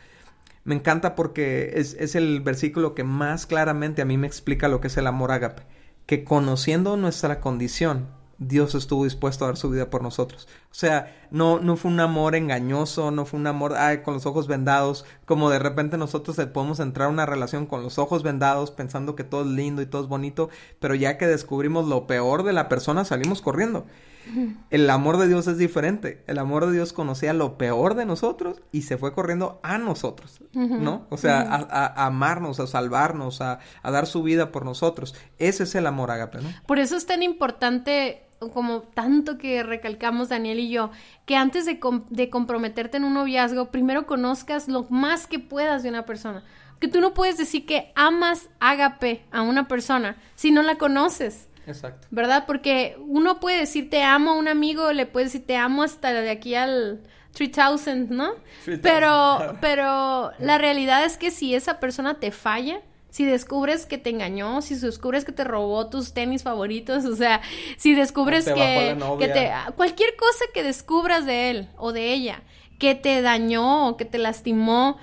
Me 0.63 0.77
encanta 0.77 1.17
porque 1.17 1.73
es, 1.75 1.95
es 1.99 2.15
el 2.15 2.41
versículo 2.41 2.95
que 2.95 3.03
más 3.03 3.45
claramente 3.45 4.01
a 4.01 4.05
mí 4.05 4.17
me 4.17 4.29
explica 4.29 4.69
lo 4.69 4.81
que 4.81 4.87
es 4.87 4.97
el 4.97 5.09
amor 5.09 5.33
ágape, 5.33 5.65
que 6.07 6.23
conociendo 6.23 6.97
nuestra 6.97 7.41
condición, 7.41 8.07
Dios 8.39 8.77
estuvo 8.77 9.05
dispuesto 9.05 9.45
a 9.45 9.49
dar 9.49 9.57
su 9.57 9.69
vida 9.69 9.91
por 9.91 10.03
nosotros. 10.03 10.47
O 10.71 10.75
sea, 10.75 11.27
no, 11.31 11.59
no 11.59 11.77
fue 11.77 11.91
un 11.91 11.99
amor 11.99 12.37
engañoso, 12.37 13.11
no 13.11 13.27
fue 13.27 13.41
un 13.41 13.49
amor 13.49 13.75
ay, 13.75 14.03
con 14.03 14.15
los 14.15 14.27
ojos 14.27 14.47
vendados, 14.47 15.05
como 15.25 15.51
de 15.51 15.59
repente 15.59 15.99
nosotros 15.99 16.37
podemos 16.53 16.79
entrar 16.79 17.09
a 17.09 17.11
una 17.11 17.27
relación 17.27 17.67
con 17.67 17.83
los 17.83 17.99
ojos 17.99 18.23
vendados 18.23 18.71
pensando 18.71 19.17
que 19.17 19.25
todo 19.25 19.43
es 19.43 19.49
lindo 19.49 19.83
y 19.83 19.87
todo 19.87 20.03
es 20.03 20.09
bonito, 20.09 20.51
pero 20.79 20.95
ya 20.95 21.19
que 21.19 21.27
descubrimos 21.27 21.89
lo 21.89 22.07
peor 22.07 22.45
de 22.45 22.53
la 22.53 22.69
persona 22.69 23.05
salimos 23.05 23.43
corriendo. 23.43 23.87
El 24.69 24.91
amor 24.91 25.17
de 25.17 25.27
Dios 25.27 25.47
es 25.47 25.57
diferente. 25.57 26.23
El 26.27 26.39
amor 26.39 26.67
de 26.67 26.73
Dios 26.73 26.93
conocía 26.93 27.33
lo 27.33 27.57
peor 27.57 27.95
de 27.95 28.05
nosotros 28.05 28.61
y 28.73 28.83
se 28.83 28.99
fue 28.99 29.15
corriendo 29.15 29.59
a 29.63 29.79
nosotros, 29.79 30.41
¿no? 30.53 31.07
O 31.09 31.17
sea, 31.17 31.41
a, 31.41 32.07
amarnos, 32.07 32.61
a 32.61 32.67
salvarnos, 32.67 33.41
a, 33.41 33.61
a, 33.83 33.91
dar 33.91 34.07
su 34.07 34.23
vida 34.23 34.53
por 34.53 34.67
nosotros. 34.67 35.15
Ese 35.39 35.63
es 35.63 35.75
el 35.75 35.87
amor 35.87 36.11
ágape, 36.11 36.43
¿no? 36.43 36.51
Por 36.67 36.79
eso 36.79 36.97
es 36.97 37.07
tan 37.07 37.23
importante 37.23 38.28
como 38.53 38.83
tanto 38.83 39.39
que 39.39 39.63
recalcamos 39.63 40.29
Daniel 40.29 40.61
y 40.61 40.71
yo, 40.71 40.91
que 41.27 41.37
antes 41.37 41.67
de, 41.67 41.81
de 42.11 42.31
comprometerte 42.31 42.97
en 42.97 43.05
un 43.05 43.15
noviazgo, 43.15 43.71
primero 43.71 44.07
conozcas 44.07 44.69
lo 44.69 44.85
más 44.91 45.27
que 45.27 45.39
puedas 45.39 45.83
de 45.83 45.89
una 45.89 46.05
persona 46.07 46.45
que 46.81 46.89
tú 46.89 47.01
no 47.01 47.15
puedes 47.15 47.37
decir 47.37 47.67
que 47.67 47.93
amas 47.95 48.49
ágape 48.61 49.25
a 49.31 49.43
una 49.43 49.69
persona 49.69 50.17
si 50.35 50.51
no 50.51 50.63
la 50.63 50.77
conoces. 50.77 51.49
Exacto. 51.67 52.09
¿Verdad? 52.11 52.45
Porque 52.47 52.97
uno 53.01 53.41
puede 53.41 53.59
decir 53.59 53.91
te 53.91 54.03
amo 54.03 54.33
a 54.33 54.35
un 54.35 54.49
amigo, 54.49 54.93
le 54.93 55.07
puede 55.07 55.27
decir 55.27 55.47
te 55.47 55.57
amo 55.57 55.83
hasta 55.83 56.13
de 56.13 56.31
aquí 56.31 56.55
al 56.55 57.03
3000, 57.33 58.09
¿no? 58.11 58.31
Pero, 58.83 59.57
pero 59.61 60.33
la 60.39 60.59
realidad 60.59 61.05
es 61.05 61.19
que 61.19 61.31
si 61.31 61.55
esa 61.55 61.79
persona 61.79 62.15
te 62.15 62.31
falla, 62.31 62.81
si 63.11 63.25
descubres 63.25 63.87
que 63.87 63.99
te 63.99 64.11
engañó, 64.11 64.63
si 64.63 64.75
descubres 64.75 65.25
que 65.25 65.33
te 65.33 65.45
robó 65.45 65.89
tus 65.89 66.13
tenis 66.13 66.43
favoritos, 66.43 67.05
o 67.05 67.17
sea, 67.17 67.41
si 67.77 67.95
descubres 67.95 68.45
que, 68.45 68.97
que 69.19 69.29
te 69.29 69.51
cualquier 69.77 70.15
cosa 70.17 70.45
que 70.53 70.63
descubras 70.63 71.27
de 71.27 71.51
él 71.51 71.69
o 71.77 71.93
de 71.93 72.13
ella 72.13 72.43
que 72.79 72.95
te 72.95 73.21
dañó 73.23 73.89
o 73.89 73.97
que 73.97 74.05
te 74.05 74.19
lastimó, 74.19 74.99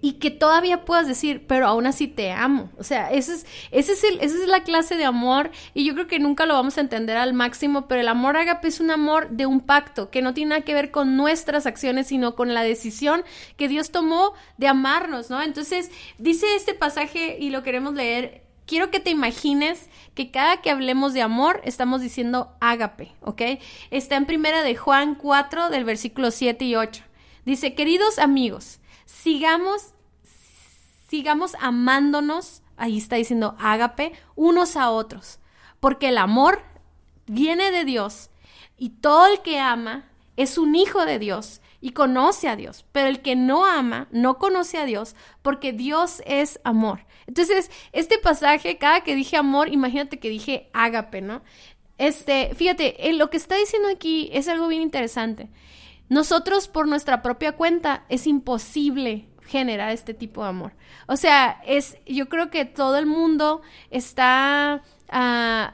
y 0.00 0.14
que 0.14 0.30
todavía 0.30 0.84
puedas 0.84 1.08
decir, 1.08 1.44
pero 1.46 1.66
aún 1.66 1.86
así 1.86 2.06
te 2.06 2.30
amo. 2.30 2.70
O 2.78 2.84
sea, 2.84 3.10
ese 3.10 3.34
es, 3.34 3.46
ese 3.70 3.92
es 3.92 4.04
el, 4.04 4.20
esa 4.20 4.36
es 4.36 4.48
la 4.48 4.62
clase 4.62 4.96
de 4.96 5.04
amor 5.04 5.50
y 5.74 5.84
yo 5.84 5.94
creo 5.94 6.06
que 6.06 6.18
nunca 6.20 6.46
lo 6.46 6.54
vamos 6.54 6.78
a 6.78 6.82
entender 6.82 7.16
al 7.16 7.34
máximo, 7.34 7.88
pero 7.88 8.00
el 8.00 8.08
amor 8.08 8.36
agape 8.36 8.68
es 8.68 8.80
un 8.80 8.90
amor 8.90 9.30
de 9.30 9.46
un 9.46 9.60
pacto 9.60 10.10
que 10.10 10.22
no 10.22 10.34
tiene 10.34 10.50
nada 10.50 10.62
que 10.62 10.74
ver 10.74 10.90
con 10.90 11.16
nuestras 11.16 11.66
acciones, 11.66 12.08
sino 12.08 12.36
con 12.36 12.54
la 12.54 12.62
decisión 12.62 13.24
que 13.56 13.68
Dios 13.68 13.90
tomó 13.90 14.34
de 14.56 14.68
amarnos, 14.68 15.30
¿no? 15.30 15.42
Entonces, 15.42 15.90
dice 16.18 16.46
este 16.54 16.74
pasaje 16.74 17.36
y 17.40 17.50
lo 17.50 17.62
queremos 17.62 17.94
leer. 17.94 18.42
Quiero 18.66 18.90
que 18.90 19.00
te 19.00 19.10
imagines 19.10 19.88
que 20.14 20.30
cada 20.30 20.60
que 20.60 20.70
hablemos 20.70 21.14
de 21.14 21.22
amor 21.22 21.62
estamos 21.64 22.02
diciendo 22.02 22.52
ágape, 22.60 23.12
¿ok? 23.22 23.42
Está 23.90 24.16
en 24.16 24.26
primera 24.26 24.62
de 24.62 24.76
Juan 24.76 25.14
4 25.14 25.70
del 25.70 25.84
versículo 25.84 26.30
7 26.30 26.64
y 26.66 26.76
8. 26.76 27.02
Dice, 27.46 27.74
queridos 27.74 28.18
amigos, 28.18 28.78
sigamos, 29.08 29.94
sigamos 31.08 31.56
amándonos, 31.60 32.62
ahí 32.76 32.98
está 32.98 33.16
diciendo 33.16 33.56
ágape, 33.58 34.12
unos 34.36 34.76
a 34.76 34.90
otros, 34.90 35.40
porque 35.80 36.10
el 36.10 36.18
amor 36.18 36.62
viene 37.26 37.70
de 37.70 37.84
Dios 37.84 38.30
y 38.76 38.90
todo 38.90 39.26
el 39.26 39.40
que 39.40 39.58
ama 39.58 40.04
es 40.36 40.58
un 40.58 40.76
hijo 40.76 41.04
de 41.06 41.18
Dios 41.18 41.60
y 41.80 41.90
conoce 41.90 42.48
a 42.48 42.56
Dios, 42.56 42.84
pero 42.92 43.08
el 43.08 43.22
que 43.22 43.34
no 43.34 43.64
ama 43.64 44.08
no 44.10 44.38
conoce 44.38 44.78
a 44.78 44.84
Dios 44.84 45.16
porque 45.42 45.72
Dios 45.72 46.22
es 46.26 46.60
amor. 46.64 47.06
Entonces, 47.26 47.70
este 47.92 48.18
pasaje, 48.18 48.78
cada 48.78 49.02
que 49.02 49.14
dije 49.14 49.36
amor, 49.36 49.72
imagínate 49.72 50.18
que 50.18 50.28
dije 50.28 50.68
ágape, 50.72 51.20
¿no? 51.20 51.42
Este, 51.96 52.54
fíjate, 52.54 53.12
lo 53.14 53.30
que 53.30 53.36
está 53.36 53.56
diciendo 53.56 53.88
aquí 53.88 54.28
es 54.32 54.48
algo 54.48 54.68
bien 54.68 54.82
interesante. 54.82 55.48
Nosotros 56.08 56.68
por 56.68 56.88
nuestra 56.88 57.22
propia 57.22 57.52
cuenta 57.52 58.04
es 58.08 58.26
imposible 58.26 59.28
generar 59.48 59.90
este 59.90 60.14
tipo 60.14 60.42
de 60.42 60.50
amor. 60.50 60.72
O 61.06 61.16
sea, 61.16 61.60
es, 61.66 61.96
yo 62.06 62.28
creo 62.28 62.50
que 62.50 62.64
todo 62.64 62.98
el 62.98 63.06
mundo 63.06 63.62
está, 63.90 64.82
uh, 65.12 65.72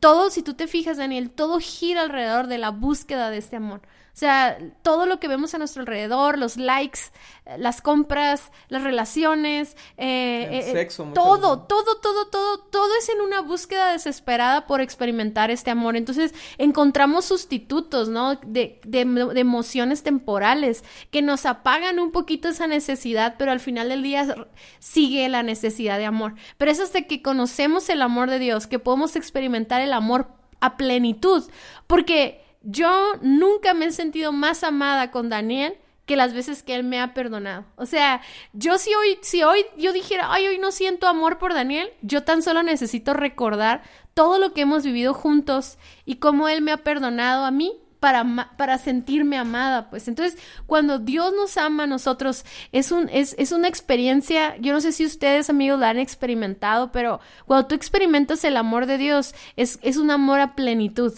todo, 0.00 0.30
si 0.30 0.42
tú 0.42 0.54
te 0.54 0.66
fijas, 0.66 0.96
Daniel, 0.96 1.30
todo 1.30 1.58
gira 1.60 2.02
alrededor 2.02 2.48
de 2.48 2.58
la 2.58 2.70
búsqueda 2.70 3.30
de 3.30 3.38
este 3.38 3.56
amor. 3.56 3.82
O 4.14 4.18
sea, 4.22 4.58
todo 4.82 5.06
lo 5.06 5.18
que 5.18 5.26
vemos 5.26 5.54
a 5.54 5.58
nuestro 5.58 5.80
alrededor, 5.80 6.38
los 6.38 6.58
likes, 6.58 7.00
eh, 7.46 7.56
las 7.56 7.80
compras, 7.80 8.52
las 8.68 8.82
relaciones, 8.82 9.74
eh, 9.96 10.48
eh, 10.52 10.72
sexo, 10.72 11.10
todo, 11.14 11.60
todo, 11.60 11.96
todo, 11.96 12.26
todo, 12.26 12.58
todo 12.58 12.90
es 12.98 13.08
en 13.08 13.22
una 13.22 13.40
búsqueda 13.40 13.92
desesperada 13.92 14.66
por 14.66 14.82
experimentar 14.82 15.50
este 15.50 15.70
amor. 15.70 15.96
Entonces, 15.96 16.34
encontramos 16.58 17.24
sustitutos, 17.24 18.10
¿no? 18.10 18.34
De, 18.36 18.80
de, 18.84 19.06
de 19.06 19.40
emociones 19.40 20.02
temporales 20.02 20.84
que 21.10 21.22
nos 21.22 21.46
apagan 21.46 21.98
un 21.98 22.12
poquito 22.12 22.50
esa 22.50 22.66
necesidad, 22.66 23.36
pero 23.38 23.50
al 23.50 23.60
final 23.60 23.88
del 23.88 24.02
día 24.02 24.46
sigue 24.78 25.26
la 25.30 25.42
necesidad 25.42 25.96
de 25.96 26.04
amor. 26.04 26.34
Pero 26.58 26.70
es 26.70 26.80
hasta 26.80 27.02
que 27.02 27.22
conocemos 27.22 27.88
el 27.88 28.02
amor 28.02 28.28
de 28.28 28.38
Dios 28.38 28.66
que 28.66 28.78
podemos 28.78 29.16
experimentar 29.16 29.80
el 29.80 29.94
amor 29.94 30.28
a 30.60 30.76
plenitud, 30.76 31.44
porque 31.86 32.41
yo 32.62 33.12
nunca 33.20 33.74
me 33.74 33.86
he 33.86 33.92
sentido 33.92 34.32
más 34.32 34.64
amada 34.64 35.10
con 35.10 35.28
Daniel 35.28 35.76
que 36.06 36.16
las 36.16 36.34
veces 36.34 36.62
que 36.62 36.74
él 36.74 36.84
me 36.84 37.00
ha 37.00 37.14
perdonado. 37.14 37.64
O 37.76 37.86
sea, 37.86 38.20
yo 38.52 38.78
si 38.78 38.94
hoy, 38.94 39.18
si 39.22 39.42
hoy 39.42 39.64
yo 39.76 39.92
dijera, 39.92 40.32
ay, 40.32 40.46
hoy 40.46 40.58
no 40.58 40.72
siento 40.72 41.06
amor 41.06 41.38
por 41.38 41.54
Daniel, 41.54 41.90
yo 42.02 42.24
tan 42.24 42.42
solo 42.42 42.62
necesito 42.62 43.14
recordar 43.14 43.82
todo 44.14 44.38
lo 44.38 44.52
que 44.52 44.62
hemos 44.62 44.84
vivido 44.84 45.14
juntos 45.14 45.78
y 46.04 46.16
cómo 46.16 46.48
él 46.48 46.60
me 46.60 46.72
ha 46.72 46.78
perdonado 46.78 47.44
a 47.44 47.50
mí 47.50 47.72
para, 48.02 48.50
para 48.56 48.78
sentirme 48.78 49.38
amada, 49.38 49.88
pues. 49.88 50.08
Entonces, 50.08 50.36
cuando 50.66 50.98
Dios 50.98 51.32
nos 51.36 51.56
ama 51.56 51.84
a 51.84 51.86
nosotros, 51.86 52.44
es, 52.72 52.90
un, 52.90 53.08
es, 53.08 53.36
es 53.38 53.52
una 53.52 53.68
experiencia, 53.68 54.56
yo 54.56 54.72
no 54.72 54.80
sé 54.80 54.90
si 54.90 55.06
ustedes, 55.06 55.48
amigos, 55.48 55.78
la 55.78 55.90
han 55.90 56.00
experimentado, 56.00 56.90
pero 56.90 57.20
cuando 57.46 57.68
tú 57.68 57.76
experimentas 57.76 58.42
el 58.42 58.56
amor 58.56 58.86
de 58.86 58.98
Dios, 58.98 59.36
es, 59.54 59.78
es 59.82 59.98
un 59.98 60.10
amor 60.10 60.40
a 60.40 60.56
plenitud. 60.56 61.12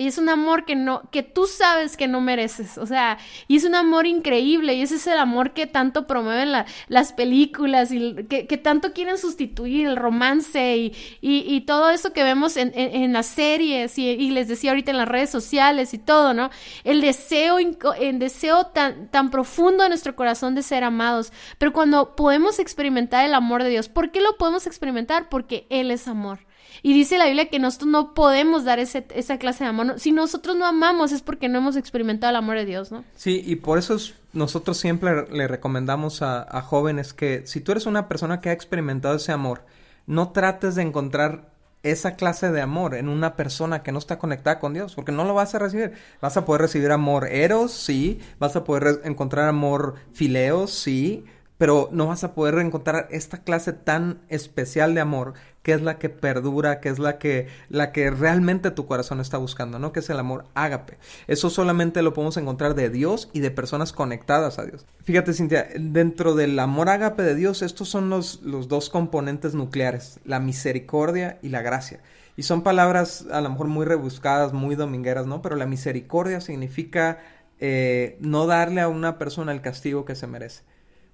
Y 0.00 0.06
es 0.06 0.16
un 0.16 0.30
amor 0.30 0.64
que 0.64 0.76
no, 0.76 1.02
que 1.10 1.22
tú 1.22 1.46
sabes 1.46 1.98
que 1.98 2.08
no 2.08 2.22
mereces. 2.22 2.78
O 2.78 2.86
sea, 2.86 3.18
y 3.48 3.56
es 3.58 3.64
un 3.64 3.74
amor 3.74 4.06
increíble. 4.06 4.72
Y 4.72 4.80
ese 4.80 4.94
es 4.94 5.06
el 5.06 5.18
amor 5.18 5.52
que 5.52 5.66
tanto 5.66 6.06
promueven 6.06 6.54
las 6.88 7.12
películas 7.12 7.92
y 7.92 8.14
que, 8.24 8.56
tanto 8.56 8.94
quieren 8.94 9.18
sustituir 9.18 9.86
el 9.86 9.96
romance 9.96 10.78
y, 10.78 10.94
y, 11.20 11.60
todo 11.66 11.90
eso 11.90 12.14
que 12.14 12.22
vemos 12.22 12.56
en, 12.56 12.72
en, 12.74 13.12
las 13.12 13.26
series 13.26 13.98
y, 13.98 14.30
les 14.30 14.48
decía 14.48 14.70
ahorita 14.70 14.90
en 14.90 14.96
las 14.96 15.08
redes 15.08 15.28
sociales 15.28 15.92
y 15.92 15.98
todo, 15.98 16.32
¿no? 16.32 16.48
El 16.82 17.02
deseo, 17.02 17.58
el 17.58 18.18
deseo 18.18 18.68
tan, 18.68 19.10
tan 19.10 19.30
profundo 19.30 19.82
de 19.82 19.90
nuestro 19.90 20.16
corazón 20.16 20.54
de 20.54 20.62
ser 20.62 20.82
amados. 20.82 21.30
Pero 21.58 21.74
cuando 21.74 22.16
podemos 22.16 22.58
experimentar 22.58 23.26
el 23.26 23.34
amor 23.34 23.62
de 23.64 23.68
Dios, 23.68 23.90
¿por 23.90 24.10
qué 24.12 24.22
lo 24.22 24.38
podemos 24.38 24.66
experimentar? 24.66 25.28
Porque 25.28 25.66
Él 25.68 25.90
es 25.90 26.08
amor. 26.08 26.38
Y 26.82 26.94
dice 26.94 27.18
la 27.18 27.26
Biblia 27.26 27.48
que 27.48 27.58
nosotros 27.58 27.90
no 27.90 28.14
podemos 28.14 28.64
dar 28.64 28.78
ese, 28.78 29.06
esa 29.14 29.38
clase 29.38 29.64
de 29.64 29.70
amor. 29.70 29.98
Si 29.98 30.12
nosotros 30.12 30.56
no 30.56 30.66
amamos 30.66 31.12
es 31.12 31.22
porque 31.22 31.48
no 31.48 31.58
hemos 31.58 31.76
experimentado 31.76 32.30
el 32.30 32.36
amor 32.36 32.56
de 32.56 32.64
Dios, 32.64 32.90
¿no? 32.90 33.04
Sí, 33.16 33.42
y 33.44 33.56
por 33.56 33.78
eso 33.78 33.96
nosotros 34.32 34.78
siempre 34.78 35.26
le 35.30 35.48
recomendamos 35.48 36.22
a, 36.22 36.42
a 36.42 36.62
jóvenes 36.62 37.12
que 37.12 37.42
si 37.46 37.60
tú 37.60 37.72
eres 37.72 37.86
una 37.86 38.08
persona 38.08 38.40
que 38.40 38.50
ha 38.50 38.52
experimentado 38.52 39.16
ese 39.16 39.32
amor, 39.32 39.64
no 40.06 40.30
trates 40.30 40.74
de 40.74 40.82
encontrar 40.82 41.50
esa 41.82 42.14
clase 42.14 42.50
de 42.50 42.60
amor 42.60 42.94
en 42.94 43.08
una 43.08 43.36
persona 43.36 43.82
que 43.82 43.92
no 43.92 43.98
está 43.98 44.18
conectada 44.18 44.58
con 44.58 44.74
Dios, 44.74 44.94
porque 44.94 45.12
no 45.12 45.24
lo 45.24 45.34
vas 45.34 45.54
a 45.54 45.58
recibir. 45.58 45.92
Vas 46.20 46.36
a 46.36 46.44
poder 46.44 46.62
recibir 46.62 46.90
amor 46.90 47.28
eros, 47.28 47.72
sí, 47.72 48.20
vas 48.38 48.54
a 48.56 48.64
poder 48.64 49.00
encontrar 49.04 49.48
amor 49.48 49.94
fileos, 50.12 50.72
sí, 50.72 51.24
pero 51.60 51.90
no 51.92 52.06
vas 52.06 52.24
a 52.24 52.32
poder 52.32 52.54
encontrar 52.54 53.06
esta 53.10 53.42
clase 53.42 53.74
tan 53.74 54.22
especial 54.30 54.94
de 54.94 55.02
amor 55.02 55.34
que 55.62 55.74
es 55.74 55.82
la 55.82 55.98
que 55.98 56.08
perdura, 56.08 56.80
que 56.80 56.88
es 56.88 56.98
la 56.98 57.18
que 57.18 57.48
la 57.68 57.92
que 57.92 58.10
realmente 58.10 58.70
tu 58.70 58.86
corazón 58.86 59.20
está 59.20 59.36
buscando, 59.36 59.78
¿no? 59.78 59.92
Que 59.92 60.00
es 60.00 60.08
el 60.08 60.18
amor 60.18 60.46
ágape. 60.54 60.96
Eso 61.26 61.50
solamente 61.50 62.00
lo 62.00 62.14
podemos 62.14 62.38
encontrar 62.38 62.74
de 62.74 62.88
Dios 62.88 63.28
y 63.34 63.40
de 63.40 63.50
personas 63.50 63.92
conectadas 63.92 64.58
a 64.58 64.64
Dios. 64.64 64.86
Fíjate, 65.02 65.34
Cintia, 65.34 65.68
dentro 65.78 66.34
del 66.34 66.58
amor 66.58 66.88
ágape 66.88 67.22
de 67.22 67.34
Dios, 67.34 67.60
estos 67.60 67.90
son 67.90 68.08
los, 68.08 68.40
los 68.40 68.68
dos 68.68 68.88
componentes 68.88 69.54
nucleares, 69.54 70.18
la 70.24 70.40
misericordia 70.40 71.38
y 71.42 71.50
la 71.50 71.60
gracia. 71.60 72.00
Y 72.38 72.44
son 72.44 72.62
palabras 72.62 73.26
a 73.30 73.42
lo 73.42 73.50
mejor 73.50 73.66
muy 73.66 73.84
rebuscadas, 73.84 74.54
muy 74.54 74.76
domingueras, 74.76 75.26
¿no? 75.26 75.42
Pero 75.42 75.56
la 75.56 75.66
misericordia 75.66 76.40
significa 76.40 77.18
eh, 77.58 78.16
no 78.20 78.46
darle 78.46 78.80
a 78.80 78.88
una 78.88 79.18
persona 79.18 79.52
el 79.52 79.60
castigo 79.60 80.06
que 80.06 80.14
se 80.14 80.26
merece. 80.26 80.69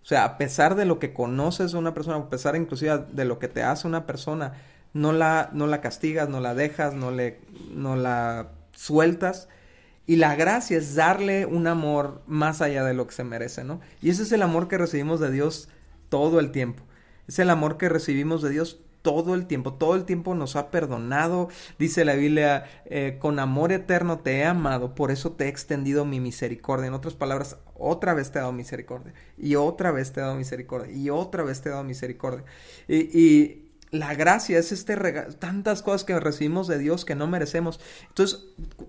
O 0.07 0.09
sea, 0.09 0.23
a 0.23 0.39
pesar 0.39 0.77
de 0.77 0.85
lo 0.85 1.01
que 1.01 1.13
conoces 1.13 1.73
de 1.73 1.79
una 1.79 1.93
persona, 1.93 2.19
a 2.19 2.31
pesar 2.31 2.55
inclusive 2.55 3.07
de 3.11 3.25
lo 3.25 3.41
que 3.41 3.49
te 3.49 3.65
hace 3.65 3.89
una 3.89 4.07
persona, 4.07 4.53
no 4.93 5.13
la, 5.13 5.51
no 5.53 5.67
la 5.67 5.81
castigas, 5.81 6.29
no 6.29 6.39
la 6.39 6.55
dejas, 6.55 6.95
no, 6.95 7.11
le, 7.11 7.41
no 7.73 7.97
la 7.97 8.53
sueltas. 8.71 9.49
Y 10.07 10.15
la 10.15 10.37
gracia 10.37 10.79
es 10.79 10.95
darle 10.95 11.45
un 11.45 11.67
amor 11.67 12.23
más 12.29 12.63
allá 12.63 12.85
de 12.85 12.95
lo 12.95 13.09
que 13.09 13.15
se 13.15 13.25
merece, 13.25 13.65
¿no? 13.65 13.81
Y 14.01 14.11
ese 14.11 14.23
es 14.23 14.31
el 14.31 14.43
amor 14.43 14.69
que 14.69 14.79
recibimos 14.79 15.19
de 15.19 15.33
Dios 15.33 15.69
todo 16.09 16.39
el 16.39 16.53
tiempo. 16.53 16.85
Es 17.27 17.41
el 17.41 17.51
amor 17.51 17.77
que 17.77 17.89
recibimos 17.89 18.43
de 18.43 18.51
Dios 18.51 18.79
todo 19.07 19.35
el 19.37 19.47
tiempo, 19.47 19.73
todo 19.73 19.95
el 19.95 20.05
tiempo 20.05 20.35
nos 20.35 20.57
ha 20.57 20.73
perdonado. 20.73 21.49
Dice 21.79 22.05
la 22.05 22.15
Biblia, 22.15 22.65
eh, 22.87 23.19
con 23.21 23.39
amor 23.39 23.71
eterno 23.71 24.19
te 24.19 24.39
he 24.39 24.45
amado, 24.45 24.97
por 24.97 25.13
eso 25.13 25.31
te 25.31 25.45
he 25.45 25.49
extendido 25.49 26.05
mi 26.05 26.19
misericordia. 26.19 26.89
En 26.89 26.93
otras 26.93 27.15
palabras, 27.15 27.57
otra 27.77 28.15
vez 28.15 28.33
te 28.33 28.39
he 28.39 28.41
dado 28.41 28.53
misericordia, 28.53 29.15
y 29.39 29.55
otra 29.55 29.93
vez 29.93 30.11
te 30.11 30.19
he 30.19 30.25
dado 30.25 30.35
misericordia, 30.35 30.93
y 30.93 31.09
otra 31.09 31.45
vez 31.45 31.63
te 31.63 31.69
he 31.69 31.73
dado 31.73 31.85
misericordia. 31.85 32.45
Y, 32.89 33.66
la 33.91 34.15
gracia 34.15 34.59
es 34.59 34.73
este 34.73 34.97
regalo, 34.97 35.33
tantas 35.35 35.83
cosas 35.83 36.05
que 36.05 36.19
recibimos 36.19 36.67
de 36.67 36.79
Dios 36.79 37.05
que 37.05 37.15
no 37.15 37.27
merecemos. 37.27 37.81
Entonces, 38.09 38.47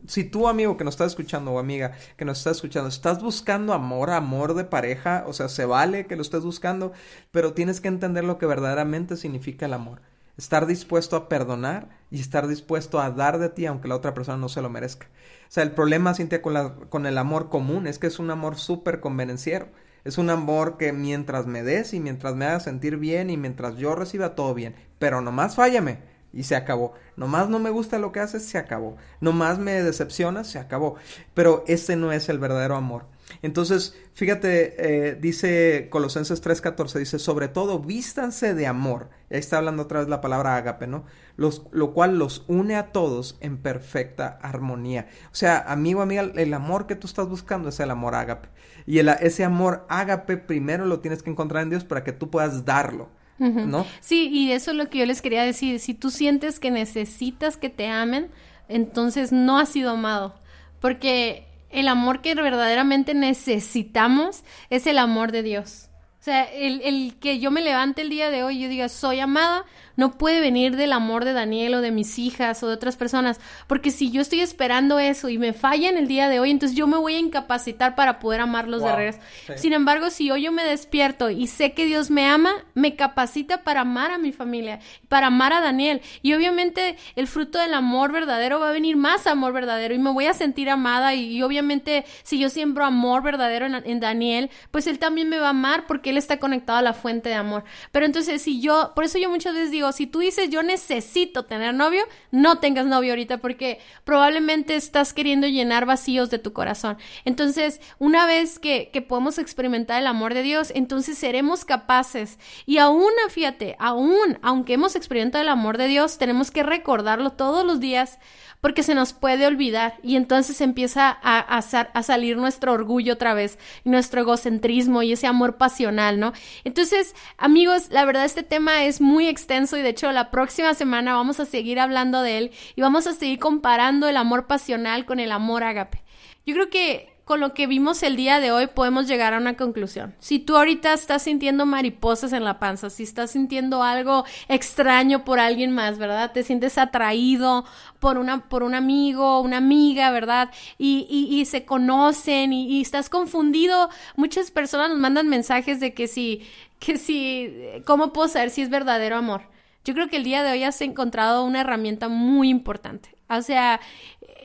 si 0.07 0.23
tú, 0.23 0.47
amigo 0.47 0.77
que 0.77 0.83
nos 0.83 0.95
estás 0.95 1.11
escuchando 1.11 1.51
o 1.51 1.59
amiga 1.59 1.93
que 2.17 2.25
nos 2.25 2.39
estás 2.39 2.57
escuchando, 2.57 2.89
estás 2.89 3.21
buscando 3.21 3.73
amor, 3.73 4.09
amor 4.09 4.55
de 4.55 4.63
pareja, 4.63 5.23
o 5.27 5.33
sea, 5.33 5.49
se 5.49 5.65
vale 5.65 6.07
que 6.07 6.15
lo 6.15 6.21
estés 6.21 6.43
buscando, 6.43 6.93
pero 7.31 7.53
tienes 7.53 7.81
que 7.81 7.87
entender 7.87 8.23
lo 8.23 8.37
que 8.37 8.45
verdaderamente 8.45 9.17
significa 9.17 9.65
el 9.65 9.73
amor. 9.73 10.01
Estar 10.37 10.67
dispuesto 10.67 11.15
a 11.15 11.29
perdonar 11.29 11.89
y 12.11 12.19
estar 12.19 12.47
dispuesto 12.47 12.99
a 12.99 13.09
dar 13.09 13.39
de 13.39 13.49
ti 13.49 13.65
aunque 13.65 13.87
la 13.87 13.95
otra 13.95 14.13
persona 14.13 14.37
no 14.37 14.49
se 14.49 14.61
lo 14.61 14.69
merezca. 14.69 15.07
O 15.47 15.51
sea, 15.51 15.63
el 15.63 15.71
problema, 15.71 16.13
Cintia, 16.13 16.41
con, 16.41 16.53
la, 16.53 16.75
con 16.89 17.05
el 17.05 17.17
amor 17.17 17.49
común 17.49 17.87
es 17.87 17.97
que 17.97 18.07
es 18.07 18.19
un 18.19 18.29
amor 18.29 18.57
súper 18.57 18.99
convenenciero. 18.99 19.69
Es 20.03 20.17
un 20.17 20.29
amor 20.29 20.77
que 20.77 20.93
mientras 20.93 21.47
me 21.47 21.63
des 21.63 21.93
y 21.93 21.99
mientras 21.99 22.35
me 22.35 22.45
haga 22.45 22.59
sentir 22.59 22.97
bien 22.97 23.29
y 23.29 23.37
mientras 23.37 23.77
yo 23.77 23.95
reciba 23.95 24.35
todo 24.35 24.53
bien, 24.53 24.75
pero 24.99 25.21
nomás 25.21 25.55
fállame 25.55 25.99
y 26.33 26.43
se 26.43 26.55
acabó. 26.55 26.93
Nomás 27.15 27.49
no 27.49 27.59
me 27.59 27.69
gusta 27.69 27.97
lo 27.97 28.11
que 28.11 28.19
haces, 28.19 28.45
se 28.45 28.57
acabó. 28.57 28.97
Nomás 29.21 29.59
me 29.59 29.81
decepcionas, 29.81 30.47
se 30.47 30.59
acabó. 30.59 30.95
Pero 31.33 31.63
ese 31.67 31.95
no 31.95 32.11
es 32.11 32.29
el 32.29 32.39
verdadero 32.39 32.75
amor. 32.75 33.05
Entonces, 33.41 33.95
fíjate, 34.13 35.09
eh, 35.09 35.15
dice 35.15 35.87
Colosenses 35.89 36.41
3:14, 36.41 36.99
dice, 36.99 37.19
sobre 37.19 37.47
todo, 37.47 37.79
vístanse 37.79 38.53
de 38.53 38.67
amor. 38.67 39.09
Ahí 39.29 39.39
está 39.39 39.57
hablando 39.57 39.83
otra 39.83 39.99
vez 39.99 40.09
la 40.09 40.21
palabra 40.21 40.55
ágape, 40.55 40.87
¿no? 40.87 41.05
Los, 41.35 41.63
lo 41.71 41.93
cual 41.93 42.17
los 42.17 42.45
une 42.47 42.75
a 42.75 42.91
todos 42.91 43.37
en 43.41 43.57
perfecta 43.57 44.39
armonía. 44.41 45.07
O 45.31 45.35
sea, 45.35 45.59
amigo, 45.59 46.01
amiga, 46.01 46.31
el 46.35 46.53
amor 46.53 46.87
que 46.87 46.95
tú 46.95 47.07
estás 47.07 47.27
buscando 47.27 47.69
es 47.69 47.79
el 47.79 47.91
amor 47.91 48.15
ágape. 48.15 48.49
Y 48.85 48.99
el, 48.99 49.09
ese 49.09 49.43
amor 49.43 49.85
ágape 49.89 50.37
primero 50.37 50.85
lo 50.85 50.99
tienes 51.01 51.21
que 51.21 51.29
encontrar 51.29 51.63
en 51.63 51.69
Dios 51.69 51.83
para 51.83 52.03
que 52.03 52.13
tú 52.13 52.29
puedas 52.29 52.65
darlo. 52.65 53.09
¿No? 53.39 53.85
Sí, 53.99 54.29
y 54.31 54.51
eso 54.51 54.71
es 54.71 54.77
lo 54.77 54.89
que 54.89 54.97
yo 54.97 55.05
les 55.05 55.21
quería 55.21 55.43
decir. 55.43 55.79
Si 55.79 55.93
tú 55.93 56.09
sientes 56.09 56.59
que 56.59 56.71
necesitas 56.71 57.55
que 57.55 57.69
te 57.69 57.87
amen, 57.87 58.31
entonces 58.67 59.31
no 59.31 59.59
has 59.59 59.69
sido 59.69 59.91
amado. 59.91 60.33
Porque 60.79 61.46
el 61.69 61.87
amor 61.87 62.21
que 62.21 62.35
verdaderamente 62.35 63.13
necesitamos 63.13 64.43
es 64.69 64.87
el 64.87 64.97
amor 64.97 65.31
de 65.31 65.43
Dios. 65.43 65.89
O 66.19 66.23
sea, 66.23 66.43
el, 66.43 66.81
el, 66.81 67.15
que 67.19 67.39
yo 67.39 67.51
me 67.51 67.61
levante 67.61 68.01
el 68.01 68.09
día 68.09 68.29
de 68.29 68.43
hoy 68.43 68.57
y 68.57 68.63
yo 68.63 68.69
diga, 68.69 68.89
soy 68.89 69.19
amada, 69.19 69.65
no 69.97 70.11
puede 70.11 70.39
venir 70.39 70.77
del 70.77 70.93
amor 70.93 71.25
de 71.25 71.33
Daniel 71.33 71.73
o 71.73 71.81
de 71.81 71.91
mis 71.91 72.17
hijas 72.19 72.63
o 72.63 72.67
de 72.67 72.75
otras 72.75 72.95
personas, 72.95 73.41
porque 73.65 73.91
si 73.91 74.11
yo 74.11 74.21
estoy 74.21 74.39
esperando 74.39 74.99
eso 74.99 75.27
y 75.27 75.37
me 75.37 75.51
falla 75.51 75.89
en 75.89 75.97
el 75.97 76.07
día 76.07 76.29
de 76.29 76.39
hoy, 76.39 76.51
entonces 76.51 76.77
yo 76.77 76.87
me 76.87 76.97
voy 76.97 77.15
a 77.15 77.19
incapacitar 77.19 77.95
para 77.95 78.19
poder 78.19 78.39
amarlos 78.39 78.83
de 78.83 78.95
regreso. 78.95 79.19
Sin 79.55 79.73
embargo, 79.73 80.09
si 80.11 80.31
hoy 80.31 80.43
yo 80.43 80.51
me 80.51 80.63
despierto 80.63 81.29
y 81.29 81.47
sé 81.47 81.73
que 81.73 81.85
Dios 81.85 82.09
me 82.11 82.25
ama, 82.27 82.51
me 82.75 82.95
capacita 82.95 83.63
para 83.63 83.81
amar 83.81 84.11
a 84.11 84.19
mi 84.19 84.31
familia, 84.31 84.79
para 85.09 85.27
amar 85.27 85.51
a 85.51 85.61
Daniel. 85.61 86.01
Y 86.21 86.33
obviamente 86.33 86.95
el 87.15 87.27
fruto 87.27 87.59
del 87.59 87.73
amor 87.73 88.11
verdadero 88.11 88.59
va 88.59 88.69
a 88.69 88.73
venir 88.73 88.97
más 88.97 89.25
amor 89.25 89.51
verdadero 89.51 89.95
y 89.95 89.99
me 89.99 90.11
voy 90.11 90.27
a 90.27 90.33
sentir 90.33 90.69
amada 90.69 91.15
y, 91.15 91.41
obviamente 91.41 92.05
si 92.23 92.37
yo 92.37 92.49
siembro 92.49 92.85
amor 92.85 93.23
verdadero 93.23 93.65
en, 93.65 93.75
en 93.75 93.99
Daniel, 93.99 94.51
pues 94.69 94.85
él 94.85 94.99
también 94.99 95.27
me 95.27 95.39
va 95.39 95.47
a 95.47 95.49
amar 95.49 95.87
porque 95.87 96.11
él 96.11 96.17
está 96.17 96.37
conectado 96.39 96.77
a 96.77 96.81
la 96.83 96.93
fuente 96.93 97.29
de 97.29 97.35
amor. 97.35 97.63
Pero 97.91 98.05
entonces 98.05 98.43
si 98.43 98.61
yo, 98.61 98.91
por 98.95 99.03
eso 99.03 99.17
yo 99.17 99.29
muchas 99.29 99.53
veces 99.53 99.71
digo, 99.71 99.86
si 99.91 100.07
tú 100.07 100.19
dices 100.19 100.49
yo 100.49 100.63
necesito 100.63 101.45
tener 101.45 101.73
novio, 101.73 102.03
no 102.31 102.59
tengas 102.59 102.85
novio 102.85 103.11
ahorita 103.11 103.37
porque 103.39 103.79
probablemente 104.03 104.75
estás 104.75 105.13
queriendo 105.13 105.47
llenar 105.47 105.85
vacíos 105.85 106.29
de 106.29 106.39
tu 106.39 106.53
corazón. 106.53 106.97
Entonces, 107.25 107.81
una 107.99 108.25
vez 108.25 108.59
que, 108.59 108.89
que 108.91 109.01
podemos 109.01 109.37
experimentar 109.37 109.99
el 109.99 110.07
amor 110.07 110.33
de 110.33 110.43
Dios, 110.43 110.71
entonces 110.75 111.17
seremos 111.17 111.65
capaces. 111.65 112.39
Y 112.65 112.77
aún, 112.77 113.11
fíjate, 113.29 113.75
aún, 113.79 114.39
aunque 114.41 114.73
hemos 114.73 114.95
experimentado 114.95 115.41
el 115.41 115.49
amor 115.49 115.77
de 115.77 115.87
Dios, 115.87 116.17
tenemos 116.17 116.51
que 116.51 116.63
recordarlo 116.63 117.31
todos 117.31 117.65
los 117.65 117.79
días 117.79 118.19
porque 118.61 118.83
se 118.83 118.95
nos 118.95 119.13
puede 119.13 119.45
olvidar 119.45 119.97
y 120.03 120.15
entonces 120.15 120.61
empieza 120.61 121.17
a, 121.21 121.39
a, 121.39 122.03
salir 122.03 122.37
nuestro 122.37 122.73
orgullo 122.73 123.13
otra 123.13 123.33
vez, 123.33 123.59
nuestro 123.83 124.21
egocentrismo 124.21 125.03
y 125.03 125.13
ese 125.13 125.27
amor 125.27 125.57
pasional, 125.57 126.19
¿no? 126.19 126.33
Entonces, 126.63 127.15
amigos, 127.37 127.89
la 127.91 128.05
verdad 128.05 128.25
este 128.25 128.43
tema 128.43 128.85
es 128.85 128.99
muy 128.99 129.27
extenso 129.27 129.76
y 129.77 129.81
de 129.81 129.89
hecho 129.89 130.11
la 130.11 130.31
próxima 130.31 130.73
semana 130.73 131.13
vamos 131.13 131.39
a 131.39 131.45
seguir 131.45 131.79
hablando 131.79 132.21
de 132.21 132.37
él 132.37 132.51
y 132.75 132.81
vamos 132.81 133.07
a 133.07 133.13
seguir 133.13 133.39
comparando 133.39 134.07
el 134.07 134.17
amor 134.17 134.47
pasional 134.47 135.05
con 135.05 135.19
el 135.19 135.31
amor 135.31 135.63
ágape. 135.63 136.03
Yo 136.45 136.53
creo 136.53 136.69
que 136.69 137.17
con 137.27 137.41
lo 137.41 137.53
que 137.53 137.67
vimos 137.67 138.03
el 138.03 138.15
día 138.15 138.39
de 138.39 138.53
hoy 138.53 138.67
podemos 138.67 139.05
llegar 139.05 139.33
a 139.33 139.37
una 139.37 139.57
conclusión. 139.57 140.15
Si 140.17 140.39
tú 140.39 140.55
ahorita 140.55 140.93
estás 140.93 141.23
sintiendo 141.23 141.65
mariposas 141.65 142.31
en 142.31 142.45
la 142.45 142.57
panza, 142.57 142.89
si 142.89 143.03
estás 143.03 143.31
sintiendo 143.31 143.83
algo 143.83 144.23
extraño 144.47 145.25
por 145.25 145.37
alguien 145.37 145.73
más, 145.73 145.97
¿verdad? 145.97 146.31
Te 146.31 146.43
sientes 146.43 146.77
atraído 146.77 147.65
por 147.99 148.17
una, 148.17 148.47
por 148.47 148.63
un 148.63 148.75
amigo, 148.75 149.41
una 149.41 149.57
amiga, 149.57 150.09
¿verdad? 150.09 150.51
Y, 150.77 151.05
y, 151.09 151.43
se 151.43 151.65
conocen 151.65 152.53
y, 152.53 152.65
y, 152.77 152.81
estás 152.81 153.09
confundido. 153.09 153.89
Muchas 154.15 154.49
personas 154.49 154.89
nos 154.89 154.97
mandan 154.97 155.27
mensajes 155.27 155.81
de 155.81 155.93
que 155.93 156.07
si, 156.07 156.47
que 156.79 156.97
si, 156.97 157.53
¿cómo 157.85 158.13
puedo 158.13 158.29
saber 158.29 158.51
si 158.51 158.61
es 158.61 158.69
verdadero 158.69 159.17
amor? 159.17 159.41
Yo 159.87 159.93
creo 159.93 160.09
que 160.09 160.17
el 160.17 160.25
día 160.25 160.43
de 160.43 160.51
hoy 160.51 160.65
has 160.65 160.81
encontrado 160.81 161.45
una 161.45 161.61
herramienta 161.61 162.09
muy 162.09 162.49
importante. 162.49 163.15
O 163.29 163.41
sea, 163.41 163.79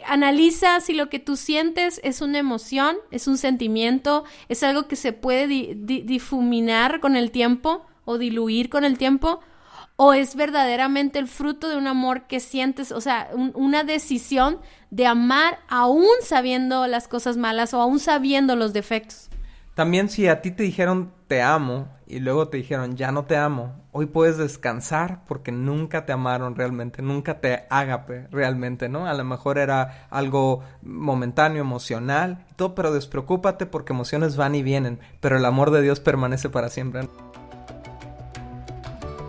analiza 0.06 0.78
si 0.78 0.92
lo 0.92 1.08
que 1.08 1.18
tú 1.18 1.34
sientes 1.34 2.00
es 2.04 2.20
una 2.20 2.38
emoción, 2.38 2.94
es 3.10 3.26
un 3.26 3.36
sentimiento, 3.36 4.22
es 4.48 4.62
algo 4.62 4.86
que 4.86 4.94
se 4.94 5.12
puede 5.12 5.48
difuminar 5.48 7.00
con 7.00 7.16
el 7.16 7.32
tiempo 7.32 7.84
o 8.04 8.18
diluir 8.18 8.70
con 8.70 8.84
el 8.84 8.96
tiempo, 8.96 9.40
o 9.96 10.12
es 10.12 10.36
verdaderamente 10.36 11.18
el 11.18 11.26
fruto 11.26 11.68
de 11.68 11.76
un 11.76 11.88
amor 11.88 12.28
que 12.28 12.38
sientes, 12.38 12.92
o 12.92 13.00
sea, 13.00 13.28
una 13.54 13.82
decisión 13.82 14.60
de 14.90 15.06
amar 15.06 15.58
aún 15.66 16.06
sabiendo 16.20 16.86
las 16.86 17.08
cosas 17.08 17.36
malas 17.36 17.74
o 17.74 17.80
aún 17.80 17.98
sabiendo 17.98 18.54
los 18.54 18.72
defectos. 18.72 19.28
También 19.74 20.08
si 20.08 20.28
a 20.28 20.40
ti 20.40 20.52
te 20.52 20.62
dijeron 20.62 21.12
te 21.26 21.42
amo 21.42 21.88
y 22.12 22.20
luego 22.20 22.48
te 22.48 22.58
dijeron 22.58 22.94
ya 22.94 23.10
no 23.10 23.24
te 23.24 23.38
amo, 23.38 23.72
hoy 23.90 24.04
puedes 24.04 24.36
descansar 24.36 25.24
porque 25.26 25.50
nunca 25.50 26.04
te 26.04 26.12
amaron 26.12 26.54
realmente, 26.54 27.00
nunca 27.00 27.40
te 27.40 27.64
agape 27.70 28.28
realmente, 28.30 28.90
¿no? 28.90 29.06
A 29.06 29.14
lo 29.14 29.24
mejor 29.24 29.56
era 29.56 30.06
algo 30.10 30.62
momentáneo, 30.82 31.62
emocional, 31.62 32.44
todo, 32.56 32.74
pero 32.74 32.92
despreocúpate 32.92 33.64
porque 33.64 33.94
emociones 33.94 34.36
van 34.36 34.54
y 34.54 34.62
vienen, 34.62 35.00
pero 35.20 35.38
el 35.38 35.44
amor 35.46 35.70
de 35.70 35.80
Dios 35.80 36.00
permanece 36.00 36.50
para 36.50 36.68
siempre. 36.68 37.08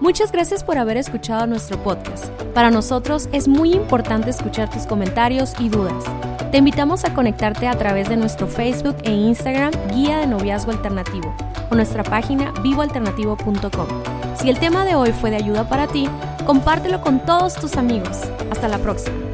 Muchas 0.01 0.33
gracias 0.33 0.65
por 0.65 0.77
haber 0.77 0.97
escuchado 0.97 1.47
nuestro 1.47 1.81
podcast. 1.81 2.27
Para 2.53 2.69
nosotros 2.69 3.29
es 3.31 3.47
muy 3.47 3.73
importante 3.73 4.29
escuchar 4.29 4.69
tus 4.69 4.85
comentarios 4.85 5.53
y 5.57 5.69
dudas. 5.69 6.03
Te 6.51 6.57
invitamos 6.57 7.05
a 7.05 7.13
conectarte 7.13 7.69
a 7.69 7.77
través 7.77 8.09
de 8.09 8.17
nuestro 8.17 8.47
Facebook 8.47 8.97
e 9.03 9.11
Instagram 9.11 9.71
Guía 9.93 10.17
de 10.17 10.27
Noviazgo 10.27 10.71
Alternativo 10.71 11.33
nuestra 11.75 12.03
página 12.03 12.51
vivoalternativo.com. 12.61 13.87
Si 14.35 14.49
el 14.49 14.59
tema 14.59 14.85
de 14.85 14.95
hoy 14.95 15.11
fue 15.11 15.29
de 15.29 15.37
ayuda 15.37 15.67
para 15.67 15.87
ti, 15.87 16.07
compártelo 16.45 17.01
con 17.01 17.19
todos 17.25 17.55
tus 17.55 17.77
amigos. 17.77 18.21
Hasta 18.51 18.67
la 18.67 18.77
próxima. 18.77 19.32